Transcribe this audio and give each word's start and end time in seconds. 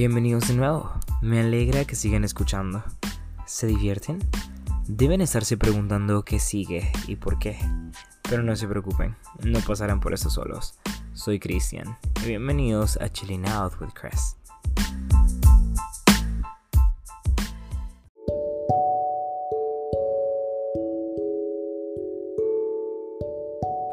Bienvenidos 0.00 0.48
de 0.48 0.54
nuevo. 0.54 0.90
Me 1.20 1.40
alegra 1.40 1.84
que 1.84 1.94
sigan 1.94 2.24
escuchando. 2.24 2.82
¿Se 3.44 3.66
divierten? 3.66 4.18
Deben 4.88 5.20
estarse 5.20 5.58
preguntando 5.58 6.24
qué 6.24 6.38
sigue 6.38 6.90
y 7.06 7.16
por 7.16 7.38
qué. 7.38 7.58
Pero 8.22 8.42
no 8.42 8.56
se 8.56 8.66
preocupen, 8.66 9.14
no 9.44 9.60
pasarán 9.60 10.00
por 10.00 10.14
eso 10.14 10.30
solos. 10.30 10.78
Soy 11.12 11.38
Cristian 11.38 11.98
y 12.24 12.28
bienvenidos 12.28 12.96
a 12.96 13.10
Chilling 13.10 13.46
Out 13.46 13.74
with 13.78 13.90
Chris. 13.92 14.38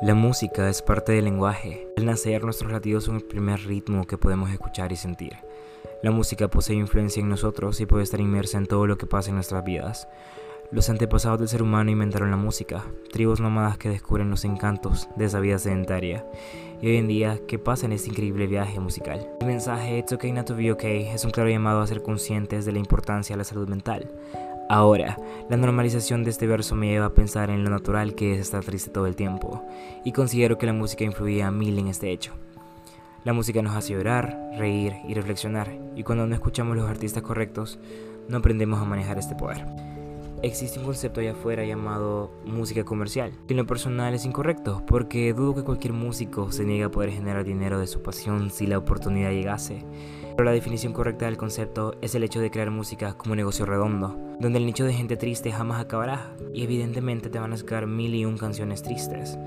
La 0.02 0.14
música 0.14 0.70
es 0.70 0.82
parte 0.82 1.12
del 1.12 1.26
lenguaje. 1.26 1.89
Al 1.98 2.05
nacer, 2.05 2.45
nuestros 2.45 2.71
latidos 2.71 3.03
son 3.03 3.17
el 3.17 3.26
primer 3.26 3.59
ritmo 3.66 4.08
que 4.08 4.17
podemos 4.17 4.49
escuchar 4.52 4.94
y 4.94 4.95
sentir. 4.95 5.47
La 6.04 6.12
música 6.12 6.48
posee 6.48 6.76
influencia 6.76 7.22
en 7.22 7.30
nosotros 7.30 7.82
y 7.82 7.88
puede 7.88 8.04
estar 8.04 8.20
inmersa 8.20 8.60
en 8.60 8.68
todo 8.68 8.86
lo 8.86 9.00
que 9.00 9.08
pasa 9.08 9.30
en 9.30 9.36
nuestras 9.36 9.64
vidas. 9.66 10.08
Los 10.70 10.90
antepasados 10.90 11.40
del 11.40 11.48
ser 11.48 11.64
humano 11.64 11.90
inventaron 11.90 12.30
la 12.30 12.38
música, 12.38 12.86
tribus 13.12 13.40
nómadas 13.40 13.80
que 13.80 13.90
descubren 13.90 14.30
los 14.30 14.46
encantos 14.46 15.10
de 15.16 15.26
esa 15.26 15.40
vida 15.40 15.58
sedentaria. 15.58 16.23
Y 16.82 16.88
hoy 16.88 16.98
en 16.98 17.08
día, 17.08 17.40
¿qué 17.48 17.58
pasa 17.58 17.88
en 17.88 17.94
este 17.94 18.10
increíble 18.10 18.46
viaje 18.46 18.80
musical? 18.80 19.28
El 19.40 19.48
mensaje 19.48 19.98
It's 19.98 20.14
okay 20.14 20.32
not 20.32 20.46
to 20.46 20.56
be 20.56 20.72
okay 20.72 21.08
es 21.08 21.26
un 21.26 21.32
claro 21.32 21.50
llamado 21.50 21.82
a 21.82 21.88
ser 21.88 22.04
conscientes 22.04 22.66
de 22.66 22.73
la 22.73 22.80
importancia 22.80 23.36
de 23.36 23.40
la 23.40 23.44
salud 23.44 23.68
mental. 23.68 24.12
Ahora, 24.70 25.18
la 25.50 25.58
normalización 25.58 26.23
de 26.23 26.30
este 26.30 26.45
verso 26.45 26.76
me 26.76 26.90
lleva 26.90 27.08
a 27.08 27.14
pensar 27.14 27.50
en 27.50 27.64
lo 27.64 27.70
natural 27.72 28.14
que 28.14 28.34
es 28.34 28.40
estar 28.42 28.64
triste 28.64 28.92
todo 28.92 29.08
el 29.08 29.16
tiempo, 29.16 29.64
y 30.04 30.12
considero 30.12 30.58
que 30.58 30.66
la 30.66 30.73
música 30.73 31.06
influía 31.06 31.48
a 31.48 31.52
mil 31.52 31.80
en 31.80 31.88
este 31.88 32.12
hecho. 32.12 32.34
La 33.23 33.33
música 33.33 33.61
nos 33.61 33.75
hace 33.75 33.94
llorar, 33.94 34.52
reír 34.58 34.94
y 35.08 35.14
reflexionar, 35.14 35.72
y 35.95 36.03
cuando 36.03 36.25
no 36.28 36.36
escuchamos 36.36 36.78
los 36.78 36.89
artistas 36.89 37.23
correctos, 37.23 37.80
no 38.30 38.38
aprendemos 38.38 38.80
a 38.80 38.86
manejar 38.86 39.17
este 39.17 39.36
poder. 39.36 39.66
Existe 40.44 40.78
un 40.78 40.86
concepto 40.86 41.19
allá 41.19 41.31
afuera 41.31 41.66
llamado 41.66 42.31
música 42.45 42.83
comercial, 42.83 43.31
que 43.47 43.53
en 43.53 43.58
lo 43.58 43.66
personal 43.66 44.14
es 44.14 44.23
incorrecto, 44.23 44.83
porque 44.86 45.33
dudo 45.33 45.55
que 45.55 45.64
cualquier 45.64 45.94
músico 45.94 46.52
se 46.52 46.64
niegue 46.64 46.83
a 46.83 46.92
poder 46.92 47.09
generar 47.09 47.44
dinero 47.44 47.80
de 47.80 47.88
su 47.88 48.03
pasión 48.03 48.52
si 48.52 48.67
la 48.67 48.77
oportunidad 48.77 49.31
llegase. 49.31 49.83
Pero 50.36 50.44
la 50.45 50.52
definición 50.52 50.94
correcta 50.94 51.25
del 51.25 51.38
concepto 51.38 51.95
es 52.02 52.14
el 52.14 52.23
hecho 52.23 52.39
de 52.39 52.52
crear 52.52 52.70
música 52.70 53.14
como 53.17 53.31
un 53.31 53.38
negocio 53.38 53.66
redondo, 53.66 54.16
donde 54.39 54.59
el 54.59 54.67
nicho 54.67 54.86
de 54.86 54.94
gente 54.94 55.17
triste 55.17 55.52
jamás 55.52 55.81
acabará, 55.81 56.36
y 56.53 56.64
evidentemente 56.64 57.30
te 57.30 57.39
van 57.39 57.53
a 57.53 57.58
sacar 57.58 57.88
mil 57.88 58.14
y 58.14 58.23
un 58.23 58.38
canciones 58.38 58.83
tristes. 58.83 59.39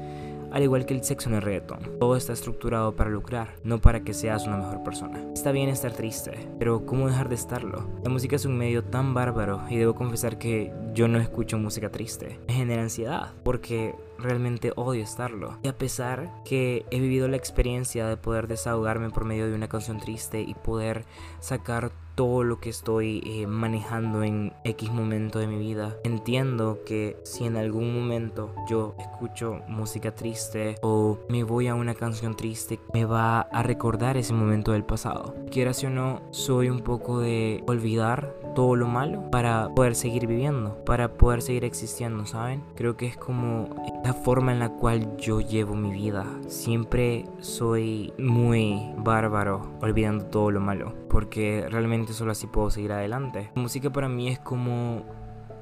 Al 0.53 0.63
igual 0.63 0.85
que 0.85 0.95
el 0.95 1.05
sexo 1.05 1.29
en 1.29 1.37
el 1.37 1.43
reggaeton, 1.43 1.99
todo 1.99 2.17
está 2.17 2.33
estructurado 2.33 2.97
para 2.97 3.11
lucrar, 3.11 3.55
no 3.63 3.81
para 3.81 4.01
que 4.01 4.15
seas 4.15 4.47
una 4.47 4.57
mejor 4.57 4.83
persona. 4.83 5.25
Está 5.33 5.53
bien 5.53 5.69
estar 5.69 5.93
triste, 5.93 6.49
pero 6.59 6.85
¿cómo 6.87 7.07
dejar 7.07 7.29
de 7.29 7.37
estarlo? 7.37 7.89
La 8.03 8.11
música 8.11 8.37
es 8.37 8.45
un 8.45 8.59
medio 8.59 8.83
tan 8.83 9.15
bárbaro 9.15 9.63
y 9.71 9.77
debo 9.77 9.95
confesar 9.95 10.39
que 10.39 10.73
yo 10.93 11.07
no 11.07 11.19
escucho 11.19 11.57
música 11.59 11.91
triste. 11.91 12.41
Me 12.49 12.55
genera 12.55 12.83
ansiedad 12.83 13.33
porque 13.45 13.95
realmente 14.19 14.73
odio 14.77 15.03
estarlo. 15.03 15.59
Y 15.63 15.69
a 15.69 15.79
pesar 15.79 16.31
que 16.45 16.85
he 16.91 17.01
vivido 17.01 17.29
la 17.29 17.37
experiencia 17.37 18.07
de 18.07 18.17
poder 18.17 18.49
desahogarme 18.49 19.11
por 19.11 19.25
medio 19.25 19.49
de 19.49 19.55
una 19.55 19.69
canción 19.69 19.99
triste 19.99 20.41
y 20.43 20.55
poder 20.55 21.05
sacar 21.41 21.93
todo 22.21 22.45
lo 22.45 22.61
que 22.61 22.69
estoy 22.69 23.23
eh, 23.25 23.47
manejando 23.47 24.23
en 24.23 24.53
X 24.65 24.93
momento 24.93 25.39
de 25.39 25.47
mi 25.47 25.57
vida. 25.57 25.97
Entiendo 26.05 26.81
que 26.85 27.17
si 27.23 27.47
en 27.47 27.57
algún 27.57 27.95
momento 27.95 28.55
yo 28.69 28.95
escucho 28.99 29.61
música 29.69 30.15
triste 30.15 30.75
o 30.83 31.19
me 31.31 31.45
voy 31.45 31.69
a 31.69 31.75
una 31.75 31.95
canción 31.95 32.37
triste, 32.37 32.79
me 32.93 33.07
va 33.07 33.41
a 33.41 33.63
recordar 33.63 34.19
ese 34.19 34.35
momento 34.35 34.73
del 34.73 34.85
pasado. 34.85 35.35
Quieras 35.51 35.83
o 35.83 35.89
no, 35.89 36.21
soy 36.31 36.69
un 36.69 36.81
poco 36.81 37.21
de 37.21 37.65
olvidar 37.67 38.35
todo 38.55 38.77
lo 38.77 38.87
malo 38.87 39.31
para 39.31 39.71
poder 39.75 39.95
seguir 39.95 40.27
viviendo, 40.27 40.77
para 40.85 41.15
poder 41.15 41.43
seguir 41.43 41.65
existiendo, 41.65 42.27
¿saben? 42.27 42.63
Creo 42.75 42.97
que 42.97 43.07
es 43.07 43.17
como 43.17 43.71
la 44.05 44.13
forma 44.13 44.53
en 44.53 44.59
la 44.59 44.71
cual 44.71 45.17
yo 45.17 45.41
llevo 45.41 45.75
mi 45.75 45.91
vida. 45.91 46.27
Siempre 46.49 47.25
soy 47.41 48.13
muy 48.19 48.93
bárbaro 48.97 49.71
olvidando 49.81 50.27
todo 50.27 50.51
lo 50.51 50.61
malo, 50.61 50.93
porque 51.09 51.67
realmente 51.71 52.10
solo 52.13 52.33
así 52.33 52.47
puedo 52.47 52.71
seguir 52.71 52.93
adelante. 52.93 53.51
La 53.55 53.63
música 53.63 53.91
para 53.91 54.09
mí 54.09 54.29
es 54.29 54.39
como 54.39 55.05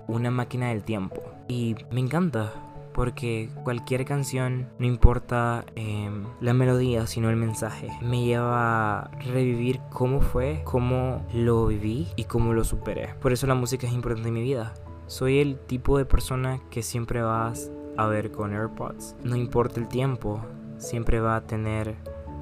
una 0.07 0.31
máquina 0.31 0.69
del 0.69 0.85
tiempo 0.85 1.23
y 1.49 1.77
me 1.91 2.01
encanta 2.01 2.53
porque 2.99 3.49
cualquier 3.63 4.05
canción, 4.05 4.69
no 4.81 4.87
importa 4.87 5.65
em, 5.77 6.25
la 6.41 6.53
melodía, 6.53 7.07
sino 7.07 7.31
el 7.31 7.37
mensaje, 7.37 7.89
me 8.03 8.25
lleva 8.25 9.03
a 9.03 9.11
revivir 9.21 9.81
cómo 9.91 10.21
fue, 10.21 10.63
cómo 10.65 11.25
lo 11.33 11.67
viví 11.67 12.09
y 12.17 12.25
cómo 12.25 12.55
lo 12.55 12.65
superé. 12.65 13.15
Por 13.21 13.33
eso 13.33 13.47
la 13.47 13.55
música 13.55 13.87
es 13.87 13.93
importante 13.93 14.31
en 14.31 14.35
mi 14.35 14.43
vida. 14.43 14.75
Soy 15.07 15.39
el 15.39 15.61
tipo 15.61 15.97
de 15.97 16.07
persona 16.07 16.61
que 16.71 16.83
siempre 16.83 17.23
vas 17.23 17.71
a 17.97 18.07
ver 18.07 18.33
con 18.33 18.53
AirPods. 18.53 19.15
No 19.23 19.37
importa 19.37 19.79
el 19.79 19.87
tiempo, 19.87 20.41
siempre 20.79 21.21
va 21.21 21.37
a 21.37 21.47
tener 21.47 21.97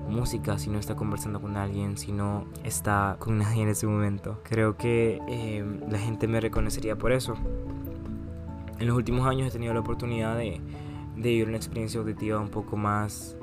música 0.09 0.59
si 0.59 0.71
no 0.71 0.79
está 0.79 0.95
conversando 0.95 1.41
con 1.41 1.57
alguien, 1.57 1.97
si 1.97 2.13
no 2.13 2.47
está 2.65 3.17
con 3.19 3.39
nadie 3.41 3.63
en 3.63 3.69
ese 3.69 3.87
momento. 3.87 4.41
Creo 4.45 4.77
que 4.77 5.21
em, 5.29 5.81
la 5.91 5.99
gente 5.99 6.27
me 6.27 6.41
reconocería 6.41 6.97
por 6.97 7.13
eso. 7.13 7.35
En 8.79 8.87
los 8.87 8.97
últimos 8.97 9.27
años 9.27 9.49
he 9.49 9.51
tenido 9.51 9.73
la 9.75 9.81
oportunidad 9.81 10.37
de, 10.37 10.61
vivir 11.17 11.49
una 11.49 11.57
experiencia 11.57 11.99
auditiva 11.99 12.39
un 12.39 12.51
poco 12.51 12.77
más 12.77 13.37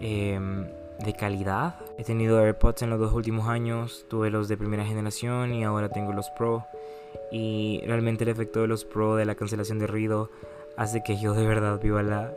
em, 0.00 0.66
de 1.04 1.14
calidad. 1.18 1.76
He 1.96 2.04
tenido 2.04 2.38
AirPods 2.38 2.82
en 2.82 2.90
los 2.90 3.00
dos 3.00 3.12
últimos 3.12 3.48
años, 3.48 4.04
tuve 4.08 4.30
los 4.30 4.48
de 4.48 4.56
primera 4.56 4.84
generación 4.84 5.54
y 5.54 5.64
ahora 5.64 5.88
tengo 5.88 6.12
los 6.12 6.28
Pro. 6.30 6.66
Y 7.32 7.80
realmente 7.86 8.24
el 8.24 8.30
efecto 8.30 8.60
de 8.60 8.68
los 8.68 8.84
Pro 8.84 9.16
de 9.16 9.24
la 9.24 9.34
cancelación 9.34 9.78
de 9.78 9.86
ruido 9.86 10.30
hace 10.76 11.02
que 11.02 11.18
yo 11.18 11.32
de 11.32 11.46
verdad 11.46 11.80
viva 11.80 12.02
la, 12.02 12.32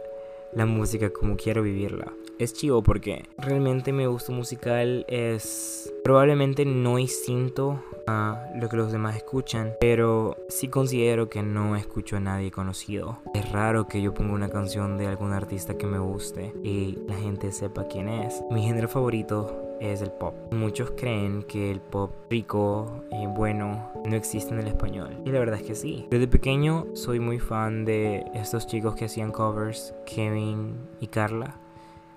la 0.54 0.66
música 0.66 1.12
como 1.12 1.36
quiero 1.36 1.62
vivirla 1.64 2.12
es 2.44 2.54
chivo 2.54 2.82
porque 2.82 3.26
realmente 3.38 3.94
mi 3.94 4.06
gusto 4.06 4.32
musical 4.32 5.06
es 5.08 5.94
probablemente 6.04 6.66
no 6.66 6.98
distinto 6.98 7.84
a 8.08 8.50
lo 8.56 8.68
que 8.70 8.78
los 8.78 8.92
demás 8.92 9.16
escuchan, 9.16 9.74
pero 9.80 10.38
sí 10.50 10.68
considero 10.68 11.30
que 11.30 11.44
no 11.44 11.76
escucho 11.76 12.18
a 12.18 12.20
nadie 12.20 12.52
conocido. 12.52 13.20
Es 13.34 13.52
raro 13.52 13.88
que 13.88 14.02
yo 14.02 14.14
ponga 14.14 14.34
una 14.34 14.50
canción 14.50 14.98
de 14.98 15.08
algún 15.08 15.34
artista 15.34 15.78
que 15.78 15.86
me 15.86 16.00
guste 16.00 16.54
y 16.64 16.98
la 17.08 17.16
gente 17.16 17.52
sepa 17.52 17.88
quién 17.88 18.10
es. 18.10 18.42
Mi 18.50 18.64
género 18.64 18.88
favorito 18.88 19.78
es 19.80 20.02
el 20.02 20.12
pop. 20.12 20.36
Muchos 20.52 20.92
creen 20.92 21.44
que 21.44 21.72
el 21.72 21.82
pop 21.82 22.12
rico 22.30 23.04
y 23.12 23.26
bueno 23.28 23.92
no 24.06 24.16
existe 24.16 24.54
en 24.54 24.60
el 24.60 24.68
español. 24.68 25.18
Y 25.26 25.32
la 25.32 25.40
verdad 25.40 25.60
es 25.60 25.66
que 25.66 25.76
sí. 25.76 26.08
Desde 26.10 26.28
pequeño 26.28 26.88
soy 26.94 27.20
muy 27.20 27.40
fan 27.40 27.86
de 27.86 28.24
estos 28.34 28.68
chicos 28.68 28.96
que 28.96 29.06
hacían 29.06 29.32
covers, 29.32 29.94
Kevin 30.06 30.76
y 31.00 31.08
Carla. 31.08 31.61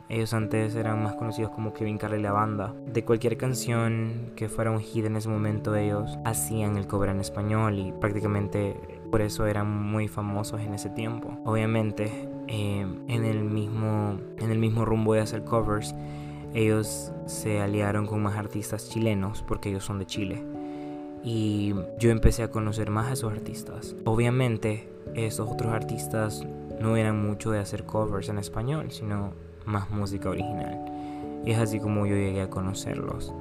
Ellos 0.08 0.34
antes 0.34 0.74
eran 0.74 1.02
más 1.02 1.14
conocidos 1.14 1.50
como 1.52 1.72
Kevin 1.72 1.96
Carly 1.96 2.20
la 2.20 2.32
banda. 2.32 2.74
De 2.86 3.04
cualquier 3.04 3.36
canción 3.38 4.32
que 4.36 4.48
fuera 4.48 4.70
un 4.70 4.80
hit 4.80 5.06
en 5.06 5.16
ese 5.16 5.28
momento, 5.28 5.74
ellos 5.74 6.18
hacían 6.24 6.76
el 6.76 6.86
cover 6.86 7.08
en 7.08 7.20
español 7.20 7.78
y 7.78 7.92
prácticamente 7.92 8.76
por 9.10 9.22
eso 9.22 9.46
eran 9.46 9.70
muy 9.70 10.08
famosos 10.08 10.60
en 10.60 10.74
ese 10.74 10.90
tiempo. 10.90 11.38
Obviamente, 11.44 12.28
eh, 12.48 12.86
en, 13.08 13.24
el 13.24 13.44
mismo, 13.44 14.18
en 14.38 14.50
el 14.50 14.58
mismo 14.58 14.84
rumbo 14.84 15.14
de 15.14 15.20
hacer 15.20 15.42
covers, 15.44 15.94
ellos 16.52 17.12
se 17.26 17.60
aliaron 17.60 18.06
con 18.06 18.22
más 18.22 18.36
artistas 18.36 18.90
chilenos 18.90 19.42
porque 19.42 19.70
ellos 19.70 19.84
son 19.84 19.98
de 19.98 20.06
Chile. 20.06 20.44
Y 21.22 21.74
yo 21.98 22.10
empecé 22.10 22.42
a 22.42 22.50
conocer 22.50 22.90
más 22.90 23.06
a 23.06 23.12
esos 23.14 23.32
artistas. 23.32 23.96
Obviamente, 24.04 24.90
esos 25.14 25.50
otros 25.50 25.72
artistas 25.72 26.44
no 26.78 26.96
eran 26.96 27.26
mucho 27.26 27.50
de 27.50 27.60
hacer 27.60 27.84
covers 27.84 28.28
en 28.28 28.38
español, 28.38 28.90
sino 28.90 29.32
más 29.66 29.90
música 29.90 30.28
original. 30.28 30.80
Es 31.44 31.58
así 31.58 31.80
como 31.80 32.06
yo 32.06 32.14
llegué 32.14 32.42
a 32.42 32.50
conocerlos. 32.50 33.34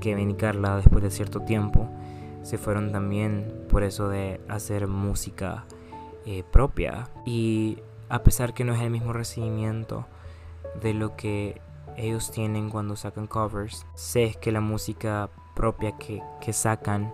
Kevin 0.00 0.30
y 0.30 0.34
Carla, 0.34 0.76
después 0.76 1.02
de 1.02 1.10
cierto 1.10 1.40
tiempo, 1.40 1.88
se 2.42 2.58
fueron 2.58 2.92
también 2.92 3.66
por 3.68 3.82
eso 3.82 4.08
de 4.08 4.40
hacer 4.48 4.86
música 4.86 5.64
eh, 6.26 6.42
propia. 6.50 7.08
Y 7.26 7.78
a 8.08 8.22
pesar 8.22 8.54
que 8.54 8.64
no 8.64 8.74
es 8.74 8.80
el 8.80 8.90
mismo 8.90 9.12
recibimiento 9.12 10.06
de 10.80 10.94
lo 10.94 11.16
que 11.16 11.60
ellos 11.96 12.30
tienen 12.30 12.70
cuando 12.70 12.96
sacan 12.96 13.26
covers, 13.26 13.86
sé 13.94 14.36
que 14.40 14.52
la 14.52 14.60
música 14.60 15.28
propia 15.54 15.92
que, 15.98 16.22
que 16.40 16.52
sacan 16.52 17.12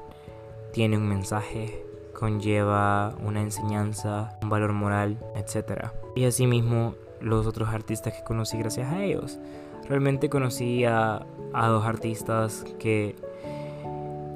tiene 0.73 0.97
un 0.97 1.09
mensaje, 1.09 1.85
conlleva 2.13 3.15
una 3.23 3.43
enseñanza, 3.43 4.39
un 4.43 4.49
valor 4.49 4.73
moral, 4.73 5.19
etc. 5.35 5.89
Y 6.15 6.25
asimismo 6.25 6.95
los 7.27 7.47
otros 7.47 7.69
artistas 7.69 8.15
que 8.15 8.23
conocí 8.23 8.57
gracias 8.59 8.93
a 8.93 9.03
ellos. 9.03 9.39
Realmente 9.89 10.29
conocí 10.29 10.85
a, 10.85 11.27
dos 11.53 11.85
artistas 11.85 12.65
que 12.79 13.17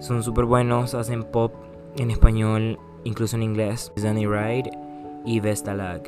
son 0.01 0.23
súper 0.23 0.45
buenos, 0.45 0.95
hacen 0.95 1.25
pop 1.25 1.53
en 1.97 2.11
español, 2.11 2.79
incluso 3.05 3.37
en 3.37 3.43
inglés, 3.43 3.93
Danny 3.97 4.27
Ride 4.27 4.71
y 5.25 5.41
Vestalag. 5.41 6.03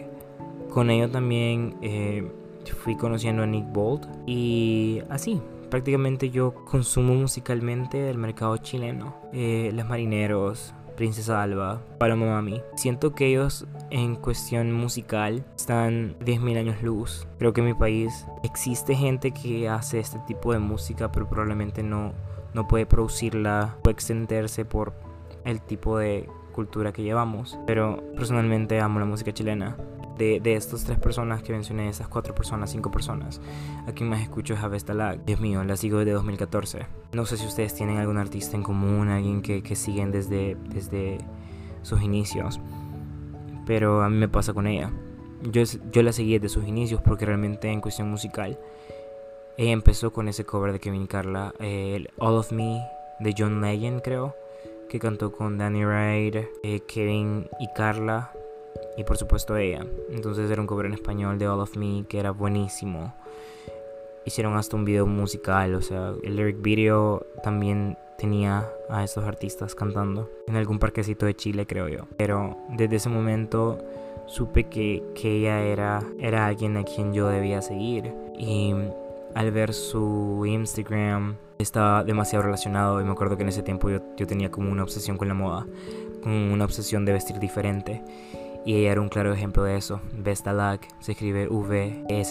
Con 0.70 0.90
ellos 0.90 1.12
también 1.12 1.76
eh, 1.82 2.30
fui 2.82 2.96
conociendo 2.96 3.42
a 3.42 3.46
Nick 3.46 3.70
Bolt 3.72 4.06
y 4.26 5.02
así. 5.10 5.40
Prácticamente 5.70 6.30
yo 6.30 6.54
consumo 6.66 7.14
musicalmente 7.14 8.10
el 8.10 8.18
mercado 8.18 8.56
chileno. 8.58 9.16
Eh, 9.32 9.70
Los 9.74 9.86
Marineros, 9.86 10.74
Princesa 10.96 11.42
Alba, 11.42 11.80
Paloma 11.98 12.26
Mami. 12.26 12.62
Siento 12.76 13.14
que 13.14 13.26
ellos 13.26 13.66
en 13.90 14.16
cuestión 14.16 14.72
musical 14.72 15.44
están 15.56 16.16
10.000 16.20 16.58
años 16.58 16.82
luz. 16.82 17.26
Creo 17.38 17.52
que 17.52 17.60
en 17.60 17.68
mi 17.68 17.74
país 17.74 18.26
existe 18.42 18.94
gente 18.94 19.32
que 19.32 19.68
hace 19.68 19.98
este 19.98 20.18
tipo 20.26 20.52
de 20.52 20.58
música, 20.58 21.10
pero 21.12 21.28
probablemente 21.28 21.82
no, 21.82 22.12
no 22.54 22.68
puede 22.68 22.86
producirla 22.86 23.76
o 23.84 23.90
extenderse 23.90 24.64
por 24.64 24.92
el 25.44 25.60
tipo 25.60 25.98
de 25.98 26.28
cultura 26.52 26.92
que 26.92 27.02
llevamos. 27.02 27.58
Pero 27.66 28.02
personalmente 28.16 28.80
amo 28.80 29.00
la 29.00 29.06
música 29.06 29.32
chilena. 29.32 29.76
De, 30.18 30.40
de 30.40 30.54
estas 30.54 30.84
tres 30.84 30.98
personas 30.98 31.42
que 31.42 31.52
mencioné, 31.52 31.88
esas 31.88 32.06
cuatro 32.06 32.34
personas, 32.34 32.70
cinco 32.70 32.90
personas, 32.90 33.40
a 33.86 33.92
quien 33.92 34.10
más 34.10 34.20
escucho 34.20 34.54
es 34.54 34.60
a 34.60 34.68
Vestalag. 34.68 35.24
Dios 35.24 35.40
mío, 35.40 35.64
la 35.64 35.76
sigo 35.76 35.98
desde 35.98 36.12
2014. 36.12 36.86
No 37.12 37.24
sé 37.24 37.38
si 37.38 37.46
ustedes 37.46 37.74
tienen 37.74 37.96
algún 37.96 38.18
artista 38.18 38.56
en 38.56 38.62
común, 38.62 39.08
alguien 39.08 39.42
que, 39.42 39.62
que 39.62 39.74
siguen 39.74 40.12
desde, 40.12 40.56
desde 40.68 41.18
sus 41.82 42.02
inicios, 42.02 42.60
pero 43.66 44.02
a 44.02 44.08
mí 44.08 44.16
me 44.16 44.28
pasa 44.28 44.52
con 44.52 44.66
ella. 44.66 44.92
Yo, 45.42 45.62
yo 45.90 46.02
la 46.02 46.12
seguí 46.12 46.38
desde 46.38 46.48
sus 46.48 46.68
inicios 46.68 47.00
porque 47.00 47.26
realmente 47.26 47.70
en 47.70 47.80
cuestión 47.80 48.10
musical, 48.10 48.58
ella 49.56 49.72
empezó 49.72 50.12
con 50.12 50.28
ese 50.28 50.44
cover 50.44 50.72
de 50.72 50.80
Kevin 50.80 51.02
y 51.02 51.06
Carla, 51.06 51.54
el 51.58 52.10
All 52.18 52.34
of 52.34 52.52
Me 52.52 52.82
de 53.20 53.34
John 53.36 53.60
Legend, 53.60 54.02
creo 54.02 54.34
que 54.88 54.98
cantó 54.98 55.32
con 55.32 55.56
Danny 55.56 55.84
Ride, 55.84 56.50
eh, 56.62 56.80
Kevin 56.80 57.48
y 57.58 57.68
Carla 57.74 58.30
y 58.96 59.04
por 59.04 59.16
supuesto 59.16 59.56
ella. 59.56 59.84
Entonces 60.10 60.50
era 60.50 60.60
un 60.60 60.66
cover 60.66 60.86
en 60.86 60.94
español 60.94 61.38
de 61.38 61.48
All 61.48 61.60
of 61.60 61.76
Me 61.76 62.04
que 62.08 62.18
era 62.18 62.30
buenísimo. 62.30 63.14
Hicieron 64.24 64.56
hasta 64.56 64.76
un 64.76 64.84
video 64.84 65.06
musical, 65.06 65.74
o 65.74 65.82
sea, 65.82 66.12
el 66.22 66.36
lyric 66.36 66.62
video 66.62 67.26
también 67.42 67.96
tenía 68.18 68.68
a 68.88 69.02
estos 69.02 69.24
artistas 69.24 69.74
cantando 69.74 70.30
en 70.46 70.54
algún 70.54 70.78
parquecito 70.78 71.26
de 71.26 71.34
Chile, 71.34 71.66
creo 71.66 71.88
yo. 71.88 72.06
Pero 72.16 72.56
desde 72.68 72.96
ese 72.96 73.08
momento 73.08 73.78
supe 74.26 74.68
que, 74.68 75.02
que 75.16 75.38
ella 75.38 75.62
era, 75.62 76.02
era 76.20 76.46
alguien 76.46 76.76
a 76.76 76.84
quien 76.84 77.12
yo 77.12 77.28
debía 77.28 77.62
seguir. 77.62 78.14
Y 78.38 78.74
al 79.34 79.50
ver 79.50 79.74
su 79.74 80.44
Instagram 80.46 81.36
estaba 81.58 82.04
demasiado 82.04 82.44
relacionado 82.44 83.00
y 83.00 83.04
me 83.04 83.12
acuerdo 83.12 83.36
que 83.36 83.42
en 83.42 83.48
ese 83.48 83.62
tiempo 83.62 83.90
yo, 83.90 84.00
yo 84.16 84.26
tenía 84.26 84.50
como 84.50 84.70
una 84.70 84.82
obsesión 84.84 85.16
con 85.16 85.26
la 85.26 85.34
moda, 85.34 85.66
con 86.22 86.32
una 86.32 86.64
obsesión 86.64 87.04
de 87.04 87.12
vestir 87.12 87.38
diferente. 87.38 88.02
Y 88.64 88.74
ella 88.74 88.92
era 88.92 89.00
un 89.00 89.08
claro 89.08 89.32
ejemplo 89.32 89.64
de 89.64 89.76
eso. 89.76 90.00
Vestalag 90.16 90.80
se 91.00 91.12
escribe 91.12 91.48
V-S-T-A-L-U-G-G. 91.48 92.22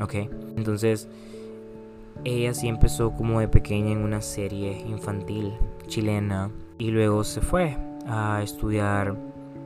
Ok, 0.00 0.14
entonces 0.56 1.08
ella 2.24 2.54
sí 2.54 2.68
empezó 2.68 3.12
como 3.12 3.40
de 3.40 3.48
pequeña 3.48 3.90
en 3.92 3.98
una 3.98 4.20
serie 4.20 4.80
infantil 4.86 5.52
chilena 5.86 6.50
y 6.78 6.90
luego 6.90 7.24
se 7.24 7.40
fue 7.40 7.76
a 8.06 8.40
estudiar 8.42 9.16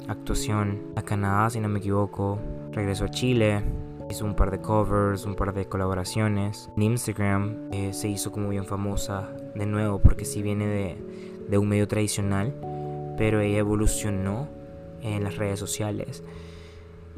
actuación 0.08 0.80
a 0.96 1.02
Canadá, 1.02 1.50
si 1.50 1.60
no 1.60 1.68
me 1.68 1.78
equivoco. 1.78 2.38
Regresó 2.72 3.04
a 3.04 3.10
Chile, 3.10 3.62
hizo 4.10 4.24
un 4.24 4.34
par 4.34 4.50
de 4.50 4.60
covers, 4.60 5.26
un 5.26 5.34
par 5.34 5.52
de 5.52 5.66
colaboraciones. 5.66 6.70
En 6.76 6.82
Instagram 6.82 7.68
eh, 7.72 7.92
se 7.92 8.08
hizo 8.08 8.32
como 8.32 8.48
bien 8.48 8.64
famosa 8.64 9.28
de 9.54 9.66
nuevo 9.66 9.98
porque 9.98 10.24
sí 10.24 10.42
viene 10.42 10.66
de, 10.66 10.96
de 11.48 11.58
un 11.58 11.68
medio 11.68 11.86
tradicional, 11.88 12.54
pero 13.16 13.40
ella 13.40 13.58
evolucionó 13.58 14.48
en 15.02 15.24
las 15.24 15.36
redes 15.36 15.58
sociales. 15.58 16.22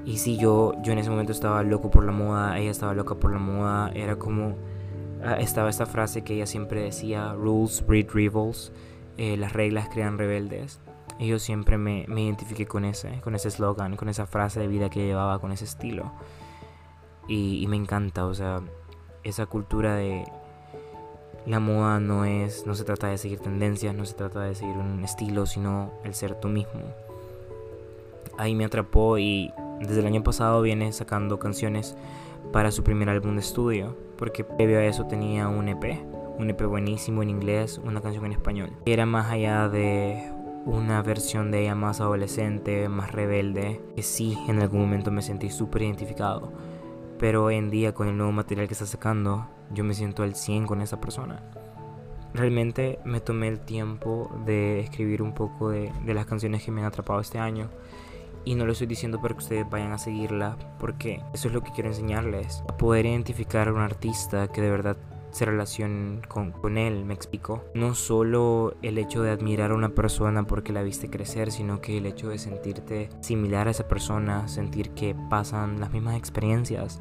Y 0.04 0.18
sí, 0.18 0.38
yo, 0.38 0.74
yo 0.82 0.92
en 0.92 0.98
ese 0.98 1.10
momento 1.10 1.32
estaba 1.32 1.62
loco 1.62 1.90
por 1.90 2.04
la 2.04 2.12
moda, 2.12 2.58
ella 2.58 2.70
estaba 2.70 2.94
loca 2.94 3.16
por 3.16 3.32
la 3.32 3.38
moda, 3.38 3.90
era 3.94 4.16
como... 4.16 4.56
ah, 5.24 5.34
estaba 5.40 5.68
esta 5.68 5.86
frase 5.86 6.22
que 6.22 6.34
ella 6.34 6.46
siempre 6.46 6.82
decía, 6.82 7.32
rules 7.34 7.84
breed 7.86 8.08
rebels, 8.12 8.72
eh, 9.16 9.36
las 9.36 9.52
reglas 9.52 9.88
crean 9.88 10.18
rebeldes. 10.18 10.80
Y 11.18 11.26
yo 11.26 11.40
siempre 11.40 11.78
me, 11.78 12.04
me 12.06 12.22
identifiqué 12.22 12.66
con 12.66 12.84
ese, 12.84 13.20
con 13.22 13.34
ese 13.34 13.48
eslogan, 13.48 13.96
con 13.96 14.08
esa 14.08 14.26
frase 14.26 14.60
de 14.60 14.68
vida 14.68 14.88
que 14.88 15.04
llevaba, 15.04 15.40
con 15.40 15.50
ese 15.50 15.64
estilo. 15.64 16.12
Y, 17.26 17.60
y 17.62 17.66
me 17.66 17.76
encanta, 17.76 18.24
o 18.24 18.34
sea, 18.34 18.60
esa 19.24 19.46
cultura 19.46 19.96
de 19.96 20.24
la 21.48 21.60
moda 21.60 21.98
no 21.98 22.24
es, 22.24 22.66
no 22.66 22.74
se 22.74 22.84
trata 22.84 23.08
de 23.08 23.18
seguir 23.18 23.40
tendencias, 23.40 23.94
no 23.94 24.04
se 24.04 24.14
trata 24.14 24.42
de 24.42 24.54
seguir 24.54 24.76
un 24.76 25.02
estilo, 25.02 25.46
sino 25.46 25.92
el 26.04 26.14
ser 26.14 26.34
tú 26.34 26.48
mismo. 26.48 26.80
Ahí 28.36 28.54
me 28.54 28.64
atrapó 28.64 29.18
y 29.18 29.52
desde 29.80 30.00
el 30.00 30.06
año 30.06 30.22
pasado 30.22 30.60
viene 30.62 30.92
sacando 30.92 31.38
canciones 31.38 31.96
para 32.52 32.70
su 32.70 32.84
primer 32.84 33.08
álbum 33.08 33.34
de 33.34 33.40
estudio, 33.40 33.96
porque 34.16 34.44
previo 34.44 34.78
a 34.78 34.84
eso 34.84 35.06
tenía 35.06 35.48
un 35.48 35.68
EP, 35.68 36.00
un 36.38 36.50
EP 36.50 36.62
buenísimo 36.64 37.22
en 37.22 37.30
inglés, 37.30 37.80
una 37.82 38.00
canción 38.00 38.26
en 38.26 38.32
español. 38.32 38.70
Era 38.86 39.06
más 39.06 39.30
allá 39.30 39.68
de 39.68 40.30
una 40.66 41.02
versión 41.02 41.50
de 41.50 41.62
ella 41.62 41.74
más 41.74 42.00
adolescente, 42.00 42.88
más 42.88 43.12
rebelde, 43.12 43.80
que 43.96 44.02
sí, 44.02 44.38
en 44.48 44.60
algún 44.60 44.80
momento 44.80 45.10
me 45.10 45.22
sentí 45.22 45.50
súper 45.50 45.82
identificado. 45.82 46.52
Pero 47.18 47.44
hoy 47.44 47.56
en 47.56 47.70
día 47.70 47.94
con 47.94 48.08
el 48.08 48.16
nuevo 48.16 48.32
material 48.32 48.68
que 48.68 48.74
está 48.74 48.86
sacando, 48.86 49.48
yo 49.72 49.84
me 49.84 49.94
siento 49.94 50.22
al 50.22 50.34
100 50.34 50.66
con 50.66 50.80
esa 50.80 51.00
persona. 51.00 51.42
Realmente 52.32 52.98
me 53.04 53.20
tomé 53.20 53.48
el 53.48 53.60
tiempo 53.60 54.30
de 54.46 54.80
escribir 54.80 55.22
un 55.22 55.34
poco 55.34 55.70
de, 55.70 55.92
de 56.04 56.14
las 56.14 56.26
canciones 56.26 56.62
que 56.62 56.70
me 56.70 56.80
han 56.80 56.86
atrapado 56.86 57.20
este 57.20 57.38
año. 57.38 57.70
Y 58.44 58.54
no 58.54 58.64
lo 58.64 58.72
estoy 58.72 58.86
diciendo 58.86 59.20
para 59.20 59.34
que 59.34 59.42
ustedes 59.42 59.68
vayan 59.68 59.92
a 59.92 59.98
seguirla, 59.98 60.56
porque 60.78 61.20
eso 61.34 61.48
es 61.48 61.54
lo 61.54 61.62
que 61.62 61.72
quiero 61.72 61.88
enseñarles. 61.88 62.62
A 62.68 62.76
poder 62.76 63.06
identificar 63.06 63.68
a 63.68 63.72
un 63.72 63.80
artista 63.80 64.48
que 64.48 64.60
de 64.60 64.70
verdad 64.70 64.96
se 65.30 65.44
relacione 65.44 66.22
con, 66.28 66.52
con 66.52 66.78
él, 66.78 67.04
me 67.04 67.14
explico. 67.14 67.64
No 67.74 67.94
solo 67.94 68.74
el 68.82 68.98
hecho 68.98 69.22
de 69.22 69.30
admirar 69.30 69.70
a 69.70 69.74
una 69.74 69.90
persona 69.90 70.46
porque 70.46 70.72
la 70.72 70.82
viste 70.82 71.10
crecer, 71.10 71.52
sino 71.52 71.80
que 71.80 71.98
el 71.98 72.06
hecho 72.06 72.28
de 72.28 72.38
sentirte 72.38 73.08
similar 73.20 73.68
a 73.68 73.72
esa 73.72 73.88
persona, 73.88 74.48
sentir 74.48 74.90
que 74.90 75.14
pasan 75.30 75.80
las 75.80 75.92
mismas 75.92 76.16
experiencias. 76.16 77.00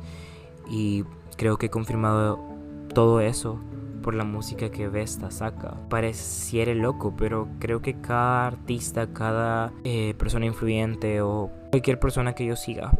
Y 0.69 1.05
creo 1.37 1.57
que 1.57 1.67
he 1.67 1.69
confirmado 1.69 2.39
todo 2.93 3.21
eso 3.21 3.59
por 4.01 4.15
la 4.15 4.23
música 4.23 4.69
que 4.69 4.87
Vesta 4.87 5.31
saca. 5.31 5.75
Pareciera 5.89 6.73
loco, 6.73 7.13
pero 7.17 7.47
creo 7.59 7.81
que 7.81 7.99
cada 7.99 8.47
artista, 8.47 9.13
cada 9.13 9.73
eh, 9.83 10.13
persona 10.17 10.45
influyente 10.45 11.21
o 11.21 11.51
cualquier 11.71 11.99
persona 11.99 12.33
que 12.33 12.45
yo 12.45 12.55
siga, 12.55 12.97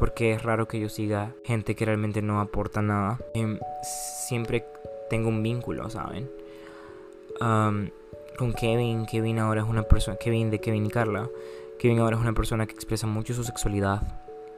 porque 0.00 0.32
es 0.32 0.42
raro 0.42 0.66
que 0.66 0.80
yo 0.80 0.88
siga 0.88 1.34
gente 1.44 1.74
que 1.76 1.84
realmente 1.84 2.22
no 2.22 2.40
aporta 2.40 2.80
nada, 2.80 3.18
em, 3.34 3.58
siempre 4.26 4.64
tengo 5.10 5.28
un 5.28 5.42
vínculo, 5.42 5.90
¿saben? 5.90 6.30
Um, 7.38 7.90
con 8.38 8.54
Kevin, 8.54 9.04
Kevin 9.04 9.38
ahora 9.38 9.60
es 9.60 9.68
una 9.68 9.82
persona, 9.82 10.16
Kevin 10.16 10.50
de 10.50 10.58
Kevin 10.58 10.86
y 10.86 10.88
Carla, 10.88 11.28
Kevin 11.78 11.98
ahora 11.98 12.16
es 12.16 12.22
una 12.22 12.32
persona 12.32 12.66
que 12.66 12.72
expresa 12.72 13.06
mucho 13.06 13.34
su 13.34 13.44
sexualidad, 13.44 14.00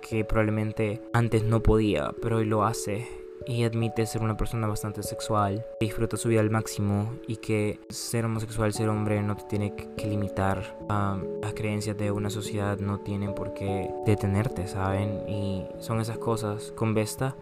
que 0.01 0.25
probablemente 0.25 1.03
antes 1.13 1.43
no 1.43 1.61
podía, 1.61 2.13
pero 2.23 2.37
hoy 2.37 2.45
lo 2.45 2.65
hace 2.65 3.09
y 3.47 3.65
admite 3.65 4.07
ser 4.07 4.23
una 4.23 4.37
persona 4.37 4.67
bastante 4.67 5.03
sexual, 5.03 5.65
que 5.79 5.87
disfruta 5.87 6.17
su 6.17 6.29
vida 6.29 6.41
al 6.41 6.51
máximo 6.51 7.13
y 7.27 7.37
que 7.37 7.81
ser 7.89 8.25
homosexual, 8.25 8.73
ser 8.73 8.89
hombre 8.89 9.23
no 9.23 9.37
te 9.37 9.45
tiene 9.45 9.75
que 9.75 10.07
limitar. 10.07 10.77
las 10.89 11.55
creencias 11.55 11.97
de 11.97 12.11
una 12.11 12.31
sociedad 12.31 12.79
no 12.79 13.01
tienen 13.01 13.35
por 13.35 13.55
qué 13.55 13.91
detenerte, 14.07 14.67
¿saben? 14.67 15.29
Y 15.29 15.65
son 15.79 16.01
esas 16.01 16.19
cosas. 16.19 16.73
Con 16.77 16.95
Vesta 16.95 17.35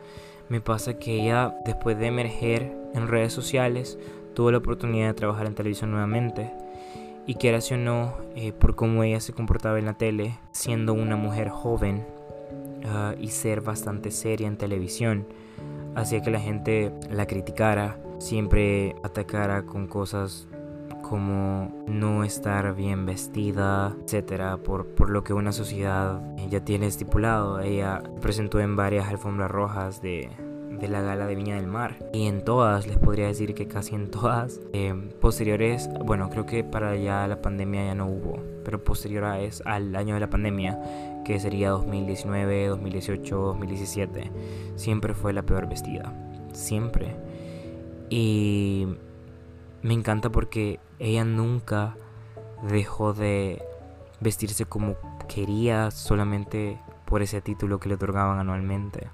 me 0.49 0.61
pasa 0.61 0.99
que 0.99 1.23
ella, 1.23 1.55
después 1.65 1.99
de 1.99 2.07
emerger 2.07 2.73
en 2.95 3.09
redes 3.09 3.33
sociales, 3.33 3.99
tuvo 4.35 4.51
la 4.51 4.59
oportunidad 4.59 5.09
de 5.09 5.15
trabajar 5.15 5.47
en 5.47 5.55
televisión 5.55 5.91
nuevamente. 5.91 6.51
Y 7.27 7.35
que 7.35 7.55
o 7.55 7.77
no, 7.77 8.15
eh, 8.35 8.53
por 8.53 8.75
cómo 8.75 9.05
ella 9.05 9.21
se 9.21 9.33
comportaba 9.33 9.79
en 9.79 9.85
la 9.85 9.95
tele, 9.95 10.39
siendo 10.51 10.95
una 10.95 11.15
mujer 11.15 11.49
joven 11.49 12.05
ah, 12.85 13.15
y 13.21 13.29
ser 13.29 13.61
bastante 13.61 14.11
seria 14.11 14.49
en 14.49 14.57
televisión, 14.57 15.27
hacía 15.95 16.23
que 16.23 16.31
la 16.31 16.41
gente 16.41 16.93
la 17.11 17.27
criticara, 17.27 17.99
siempre 18.19 18.97
atacara 19.03 19.63
con 19.63 19.87
cosas 19.87 20.47
como 21.03 21.73
no 21.89 22.23
estar 22.23 22.75
bien 22.75 23.05
vestida, 23.05 23.97
etcétera, 24.05 24.59
por, 24.59 24.87
por 24.87 25.11
lo 25.11 25.25
que 25.25 25.33
una 25.33 25.53
sociedad 25.53 26.23
ya 26.49 26.61
tiene 26.61 26.87
estipulado. 26.87 27.61
Ella 27.61 28.03
presentó 28.21 28.61
en 28.61 28.77
varias 28.77 29.09
alfombras 29.09 29.51
rojas 29.51 30.01
de, 30.03 30.31
de 30.81 30.89
la 30.89 31.03
gala 31.03 31.27
de 31.27 31.35
Viña 31.35 31.57
del 31.57 31.67
Mar 31.67 31.97
y 32.13 32.27
en 32.27 32.45
todas, 32.45 32.87
les 32.87 32.97
podría 32.99 33.27
decir 33.27 33.55
que 33.55 33.67
casi 33.67 33.95
en 33.95 34.11
todas, 34.11 34.61
eh, 34.73 34.95
posteriores, 35.21 35.91
bueno, 36.05 36.31
creo 36.31 36.47
que 36.47 36.65
para 36.65 36.97
ya 36.97 37.27
la 37.27 37.43
pandemia 37.43 37.87
ya 37.87 37.95
no 37.95 38.07
hubo, 38.07 38.39
pero 38.65 38.83
posterior 38.83 39.25
al 39.25 39.97
año 39.97 40.15
de 40.15 40.21
la 40.21 40.31
pandemia, 40.31 40.79
que 41.25 41.39
sería 41.41 41.71
2019, 41.71 42.69
2018, 42.69 43.37
2017, 43.37 44.31
siempre 44.77 45.15
fue 45.15 45.33
la 45.33 45.43
peor 45.43 45.69
vestida, 45.69 46.13
siempre. 46.53 47.17
Y 48.09 48.87
me 49.83 49.95
encanta 49.95 50.31
porque 50.31 50.81
ella 50.99 51.25
nunca 51.25 51.97
dejó 52.69 53.13
de 53.13 53.63
vestirse 54.21 54.67
como 54.67 54.97
quería 55.29 55.91
solamente 55.91 56.79
por 57.07 57.23
ese 57.23 57.41
título 57.41 57.81
que 57.81 57.89
le 57.89 57.95
otorgaban 57.95 58.39
anualmente. 58.39 59.09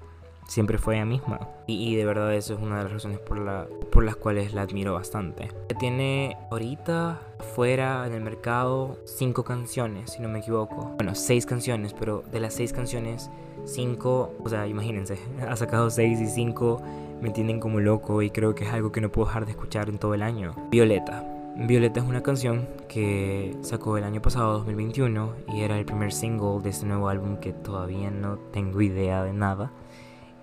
Siempre 0.47 0.77
fue 0.77 0.95
ella 0.95 1.05
misma. 1.05 1.39
Y, 1.67 1.95
de 1.95 2.05
verdad 2.05 2.33
eso 2.33 2.53
es 2.53 2.61
una 2.61 2.77
de 2.77 2.83
las 2.83 2.93
razones 2.93 3.19
por, 3.19 3.37
la, 3.37 3.67
por 3.91 4.03
las 4.03 4.15
cuales 4.15 4.53
la 4.53 4.61
admiro 4.61 4.93
bastante. 4.93 5.49
Tiene 5.79 6.37
ahorita 6.49 7.19
fuera 7.53 8.07
en 8.07 8.13
el 8.13 8.21
mercado 8.21 8.97
cinco 9.05 9.43
canciones, 9.43 10.11
si 10.11 10.21
no 10.21 10.29
me 10.29 10.39
equivoco. 10.39 10.93
Bueno, 10.95 11.15
seis 11.15 11.45
canciones, 11.45 11.93
pero 11.93 12.23
de 12.31 12.39
las 12.39 12.53
seis 12.53 12.71
canciones, 12.71 13.29
cinco, 13.65 14.33
o 14.43 14.49
sea, 14.49 14.67
imagínense, 14.67 15.19
ha 15.47 15.55
sacado 15.55 15.89
seis 15.89 16.19
y 16.21 16.27
cinco 16.27 16.81
me 17.21 17.31
tienen 17.31 17.59
como 17.59 17.79
loco 17.79 18.21
y 18.21 18.29
creo 18.29 18.55
que 18.55 18.65
es 18.65 18.71
algo 18.71 18.91
que 18.91 19.01
no 19.01 19.11
puedo 19.11 19.27
dejar 19.27 19.45
de 19.45 19.51
escuchar 19.51 19.89
en 19.89 19.97
todo 19.97 20.13
el 20.13 20.21
año. 20.21 20.55
Violeta. 20.69 21.23
Violeta 21.55 22.01
es 22.01 22.05
una 22.05 22.21
canción 22.21 22.67
que 22.87 23.57
sacó 23.61 23.97
el 23.97 24.03
año 24.03 24.21
pasado, 24.21 24.59
2021, 24.59 25.33
y 25.55 25.61
era 25.61 25.79
el 25.79 25.85
primer 25.85 26.13
single 26.13 26.61
de 26.61 26.69
este 26.69 26.85
nuevo 26.85 27.09
álbum 27.09 27.37
que 27.37 27.51
todavía 27.51 28.11
no 28.11 28.37
tengo 28.53 28.79
idea 28.79 29.23
de 29.23 29.33
nada. 29.33 29.71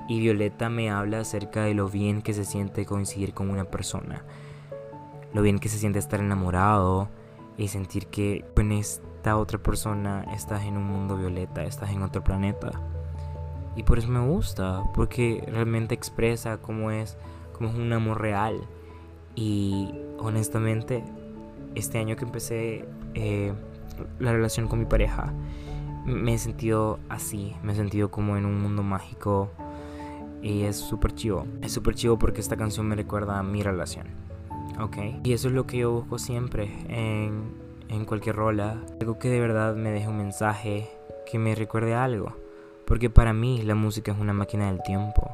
Y 0.08 0.20
Violeta 0.20 0.68
me 0.68 0.90
habla 0.90 1.20
acerca 1.20 1.62
de 1.62 1.74
lo 1.74 1.88
bien 1.88 2.22
que 2.22 2.34
se 2.34 2.44
siente 2.44 2.84
coincidir 2.84 3.32
con 3.32 3.50
una 3.50 3.64
persona, 3.64 4.24
lo 5.32 5.42
bien 5.42 5.58
que 5.58 5.68
se 5.68 5.78
siente 5.78 5.98
estar 5.98 6.20
enamorado 6.20 7.08
y 7.56 7.68
sentir 7.68 8.08
que 8.08 8.44
con 8.54 8.72
esta 8.72 9.36
otra 9.36 9.58
persona 9.58 10.24
estás 10.34 10.64
en 10.64 10.76
un 10.76 10.84
mundo 10.84 11.16
violeta, 11.16 11.64
estás 11.64 11.90
en 11.90 12.02
otro 12.02 12.22
planeta. 12.22 12.72
Y 13.76 13.82
por 13.82 13.98
eso 13.98 14.08
me 14.08 14.20
gusta, 14.20 14.84
porque 14.94 15.44
realmente 15.50 15.94
expresa 15.94 16.58
cómo 16.58 16.90
es, 16.90 17.16
cómo 17.52 17.70
es 17.70 17.74
un 17.76 17.92
amor 17.92 18.20
real. 18.20 18.60
Y 19.34 19.94
honestamente, 20.18 21.02
este 21.74 21.98
año 21.98 22.16
que 22.16 22.24
empecé 22.24 22.84
eh, 23.14 23.52
la 24.18 24.32
relación 24.32 24.68
con 24.68 24.78
mi 24.78 24.84
pareja, 24.84 25.32
me 26.04 26.34
he 26.34 26.38
sentido 26.38 27.00
así, 27.08 27.56
me 27.62 27.72
he 27.72 27.76
sentido 27.76 28.10
como 28.10 28.36
en 28.36 28.44
un 28.44 28.60
mundo 28.60 28.82
mágico. 28.82 29.50
Y 30.44 30.64
es 30.64 30.76
súper 30.76 31.14
chivo. 31.14 31.46
Es 31.62 31.72
súper 31.72 31.94
chivo 31.94 32.18
porque 32.18 32.42
esta 32.42 32.56
canción 32.56 32.86
me 32.86 32.94
recuerda 32.94 33.38
a 33.38 33.42
mi 33.42 33.62
relación. 33.62 34.06
¿Ok? 34.78 34.98
Y 35.24 35.32
eso 35.32 35.48
es 35.48 35.54
lo 35.54 35.66
que 35.66 35.78
yo 35.78 35.90
busco 35.90 36.18
siempre 36.18 36.70
en, 36.88 37.54
en 37.88 38.04
cualquier 38.04 38.36
rola. 38.36 38.84
Algo 39.00 39.18
que 39.18 39.30
de 39.30 39.40
verdad 39.40 39.74
me 39.74 39.90
deje 39.90 40.06
un 40.06 40.18
mensaje, 40.18 40.90
que 41.24 41.38
me 41.38 41.54
recuerde 41.54 41.94
algo. 41.94 42.36
Porque 42.86 43.08
para 43.08 43.32
mí 43.32 43.62
la 43.62 43.74
música 43.74 44.12
es 44.12 44.18
una 44.18 44.34
máquina 44.34 44.66
del 44.66 44.82
tiempo. 44.82 45.30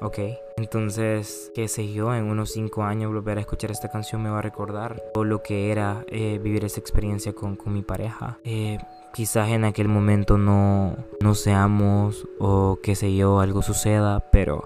¿ok? 0.00 0.18
Entonces, 0.56 1.50
qué 1.54 1.68
sé 1.68 1.92
yo, 1.92 2.14
en 2.14 2.24
unos 2.24 2.52
5 2.52 2.82
años 2.82 3.12
volver 3.12 3.38
a 3.38 3.40
escuchar 3.40 3.70
esta 3.70 3.90
canción 3.90 4.22
me 4.22 4.30
va 4.30 4.38
a 4.38 4.42
recordar 4.42 5.02
todo 5.12 5.24
lo 5.24 5.42
que 5.42 5.70
era 5.70 6.04
eh, 6.08 6.38
vivir 6.42 6.64
esa 6.64 6.80
experiencia 6.80 7.32
con, 7.32 7.56
con 7.56 7.72
mi 7.72 7.82
pareja. 7.82 8.38
Eh, 8.44 8.78
quizás 9.16 9.48
en 9.48 9.64
aquel 9.64 9.88
momento 9.88 10.36
no, 10.36 10.94
no 11.22 11.34
seamos 11.34 12.28
o 12.38 12.80
qué 12.82 12.94
sé 12.94 13.16
yo, 13.16 13.40
algo 13.40 13.62
suceda, 13.62 14.20
pero 14.30 14.64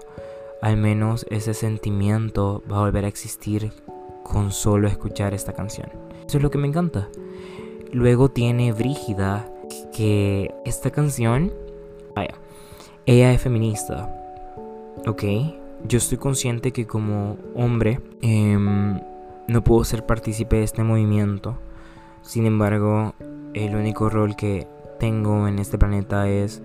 al 0.61 0.75
menos 0.75 1.25
ese 1.29 1.53
sentimiento 1.53 2.61
va 2.69 2.77
a 2.77 2.81
volver 2.81 3.05
a 3.05 3.07
existir 3.07 3.71
con 4.23 4.51
solo 4.51 4.89
escuchar 4.89 5.33
esta 5.33 5.53
canción. 5.53 5.89
Eso 6.27 6.37
es 6.37 6.43
lo 6.43 6.51
que 6.51 6.57
me 6.57 6.67
encanta. 6.67 7.07
Luego 7.93 8.29
tiene 8.29 8.73
Brígida, 8.73 9.49
que 9.93 10.53
esta 10.65 10.91
canción 10.91 11.53
Vaya, 12.13 12.33
ella 13.05 13.31
es 13.31 13.41
feminista, 13.41 14.13
¿ok? 15.07 15.23
Yo 15.87 15.97
estoy 15.97 16.17
consciente 16.17 16.73
que 16.73 16.85
como 16.85 17.37
hombre 17.55 18.01
em, 18.21 18.99
no 19.47 19.63
puedo 19.63 19.85
ser 19.85 20.05
partícipe 20.05 20.57
de 20.57 20.63
este 20.63 20.83
movimiento. 20.83 21.57
Sin 22.21 22.45
embargo, 22.45 23.13
el 23.53 23.75
único 23.75 24.09
rol 24.09 24.35
que 24.35 24.67
tengo 24.99 25.47
en 25.47 25.59
este 25.59 25.77
planeta 25.77 26.27
es 26.29 26.61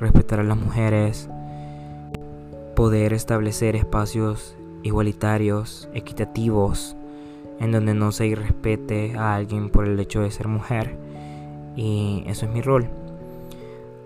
respetar 0.00 0.40
a 0.40 0.44
las 0.44 0.56
mujeres, 0.56 1.28
poder 2.74 3.12
establecer 3.12 3.76
espacios 3.76 4.56
igualitarios, 4.82 5.88
equitativos, 5.94 6.96
en 7.60 7.72
donde 7.72 7.94
no 7.94 8.12
se 8.12 8.26
irrespete 8.26 9.16
a 9.16 9.34
alguien 9.34 9.70
por 9.70 9.86
el 9.86 9.98
hecho 9.98 10.20
de 10.20 10.30
ser 10.30 10.48
mujer. 10.48 10.96
Y 11.74 12.24
eso 12.26 12.46
es 12.46 12.52
mi 12.52 12.62
rol. 12.62 12.88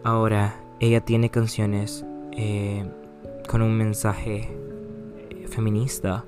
Ahora, 0.03 0.57
ella 0.81 1.01
tiene 1.01 1.31
canciones 1.31 2.05
eh, 2.33 2.85
con 3.49 3.63
un 3.63 3.77
mensaje 3.77 4.49
eh, 5.31 5.47
feminista. 5.49 6.25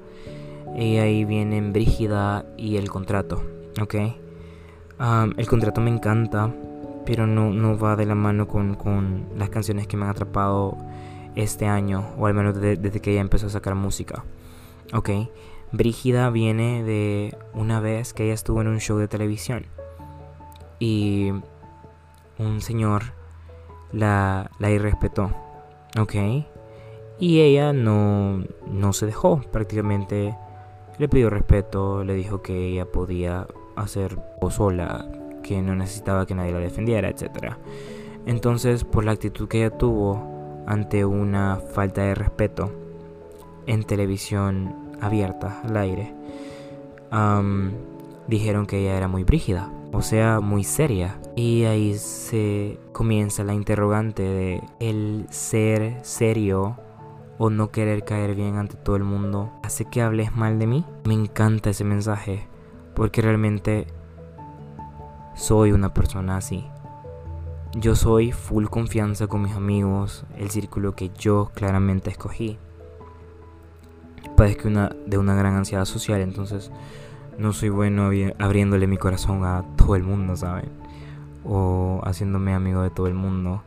Y 0.76 0.96
ahí 0.96 1.24
vienen 1.24 1.72
Brígida 1.72 2.46
y 2.56 2.76
el 2.76 2.90
contrato, 2.90 3.42
¿ok? 3.80 3.94
El 5.36 5.46
contrato 5.48 5.80
me 5.80 5.90
encanta, 5.90 6.54
pero 7.04 7.26
no, 7.26 7.50
no 7.50 7.76
va 7.76 7.96
de 7.96 8.06
la 8.06 8.14
mano 8.14 8.46
con, 8.46 8.76
con, 8.76 9.26
las 9.36 9.50
canciones 9.50 9.88
que 9.88 9.96
me 9.96 10.04
han 10.04 10.10
atrapado 10.10 10.76
este 11.34 11.66
año, 11.66 12.10
o 12.18 12.26
al 12.26 12.34
menos 12.34 12.60
desde 12.60 13.00
que 13.00 13.10
ella 13.10 13.20
empezó 13.20 13.46
a 13.46 13.50
sacar 13.50 13.74
música, 13.74 14.24
¿ok? 14.92 15.10
Brígida 15.72 16.30
viene 16.30 16.84
de 16.84 17.36
una 17.52 17.80
vez 17.80 18.12
que 18.12 18.24
ella 18.24 18.34
estuvo 18.34 18.60
en 18.60 18.68
un 18.68 18.78
show 18.78 18.98
de 18.98 19.08
televisión 19.08 19.66
y 20.78 21.32
un 22.38 22.60
señor 22.60 23.14
la, 23.90 24.50
la 24.60 24.70
irrespetó, 24.70 25.32
¿ok? 25.98 26.14
Y 27.18 27.40
ella 27.40 27.72
no, 27.72 28.44
no 28.70 28.92
se 28.92 29.06
dejó, 29.06 29.40
prácticamente 29.50 30.36
le 30.98 31.08
pidió 31.08 31.28
respeto, 31.28 32.04
le 32.04 32.14
dijo 32.14 32.42
que 32.42 32.68
ella 32.68 32.84
podía 32.84 33.46
hacer 33.76 34.18
sola, 34.50 35.06
que 35.42 35.62
no 35.62 35.74
necesitaba 35.74 36.26
que 36.26 36.34
nadie 36.34 36.52
la 36.52 36.58
defendiera, 36.58 37.08
etc. 37.08 37.54
Entonces, 38.26 38.84
por 38.84 39.04
la 39.04 39.12
actitud 39.12 39.48
que 39.48 39.64
ella 39.64 39.76
tuvo 39.76 40.62
ante 40.66 41.04
una 41.04 41.56
falta 41.56 42.02
de 42.02 42.14
respeto 42.14 42.70
en 43.66 43.84
televisión 43.84 44.74
abierta 45.00 45.60
al 45.64 45.76
aire, 45.76 46.14
dijeron 48.28 48.66
que 48.66 48.78
ella 48.80 48.96
era 48.96 49.08
muy 49.08 49.24
brígida 49.24 49.70
o 49.92 50.00
sea, 50.00 50.40
muy 50.40 50.64
seria. 50.64 51.18
Y 51.36 51.64
ahí 51.64 51.96
se 51.98 52.78
comienza 52.92 53.44
la 53.44 53.54
interrogante 53.54 54.22
de 54.22 54.62
el 54.80 55.26
ser 55.30 55.98
serio 56.02 56.76
o 57.38 57.50
no 57.50 57.70
querer 57.70 58.04
caer 58.04 58.34
bien 58.34 58.56
ante 58.56 58.76
todo 58.76 58.96
el 58.96 59.04
mundo 59.04 59.52
hace 59.62 59.84
que 59.84 60.02
hables 60.02 60.34
mal 60.34 60.58
de 60.58 60.66
mí. 60.66 60.84
Me 61.04 61.14
encanta 61.14 61.70
ese 61.70 61.84
mensaje 61.84 62.46
porque 62.94 63.22
realmente 63.22 63.86
soy 65.34 65.72
una 65.72 65.94
persona 65.94 66.36
así. 66.36 66.64
Yo 67.74 67.94
soy 67.94 68.32
full 68.32 68.66
confianza 68.66 69.26
con 69.26 69.42
mis 69.42 69.54
amigos, 69.54 70.24
el 70.36 70.50
círculo 70.50 70.94
que 70.94 71.10
yo 71.18 71.50
claramente 71.54 72.10
escogí. 72.10 72.58
Padezco 74.36 74.68
una, 74.68 74.94
de 75.06 75.18
una 75.18 75.34
gran 75.34 75.54
ansiedad 75.54 75.86
social, 75.86 76.20
entonces 76.20 76.70
no 77.38 77.52
soy 77.52 77.70
bueno 77.70 78.10
abriéndole 78.38 78.86
mi 78.86 78.98
corazón 78.98 79.44
a 79.44 79.64
todo 79.76 79.96
el 79.96 80.02
mundo, 80.02 80.36
¿saben? 80.36 80.68
O 81.44 82.00
haciéndome 82.04 82.54
amigo 82.54 82.82
de 82.82 82.90
todo 82.90 83.06
el 83.06 83.14
mundo. 83.14 83.62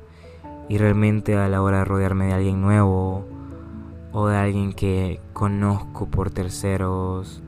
Y 0.69 0.77
realmente 0.77 1.35
a 1.35 1.47
la 1.49 1.61
hora 1.61 1.79
de 1.79 1.85
rodearme 1.85 2.27
de 2.27 2.33
alguien 2.33 2.61
nuevo 2.61 3.25
o 4.11 4.27
de 4.27 4.37
alguien 4.37 4.73
que 4.73 5.19
conozco 5.33 6.07
por 6.07 6.29
terceros 6.29 7.41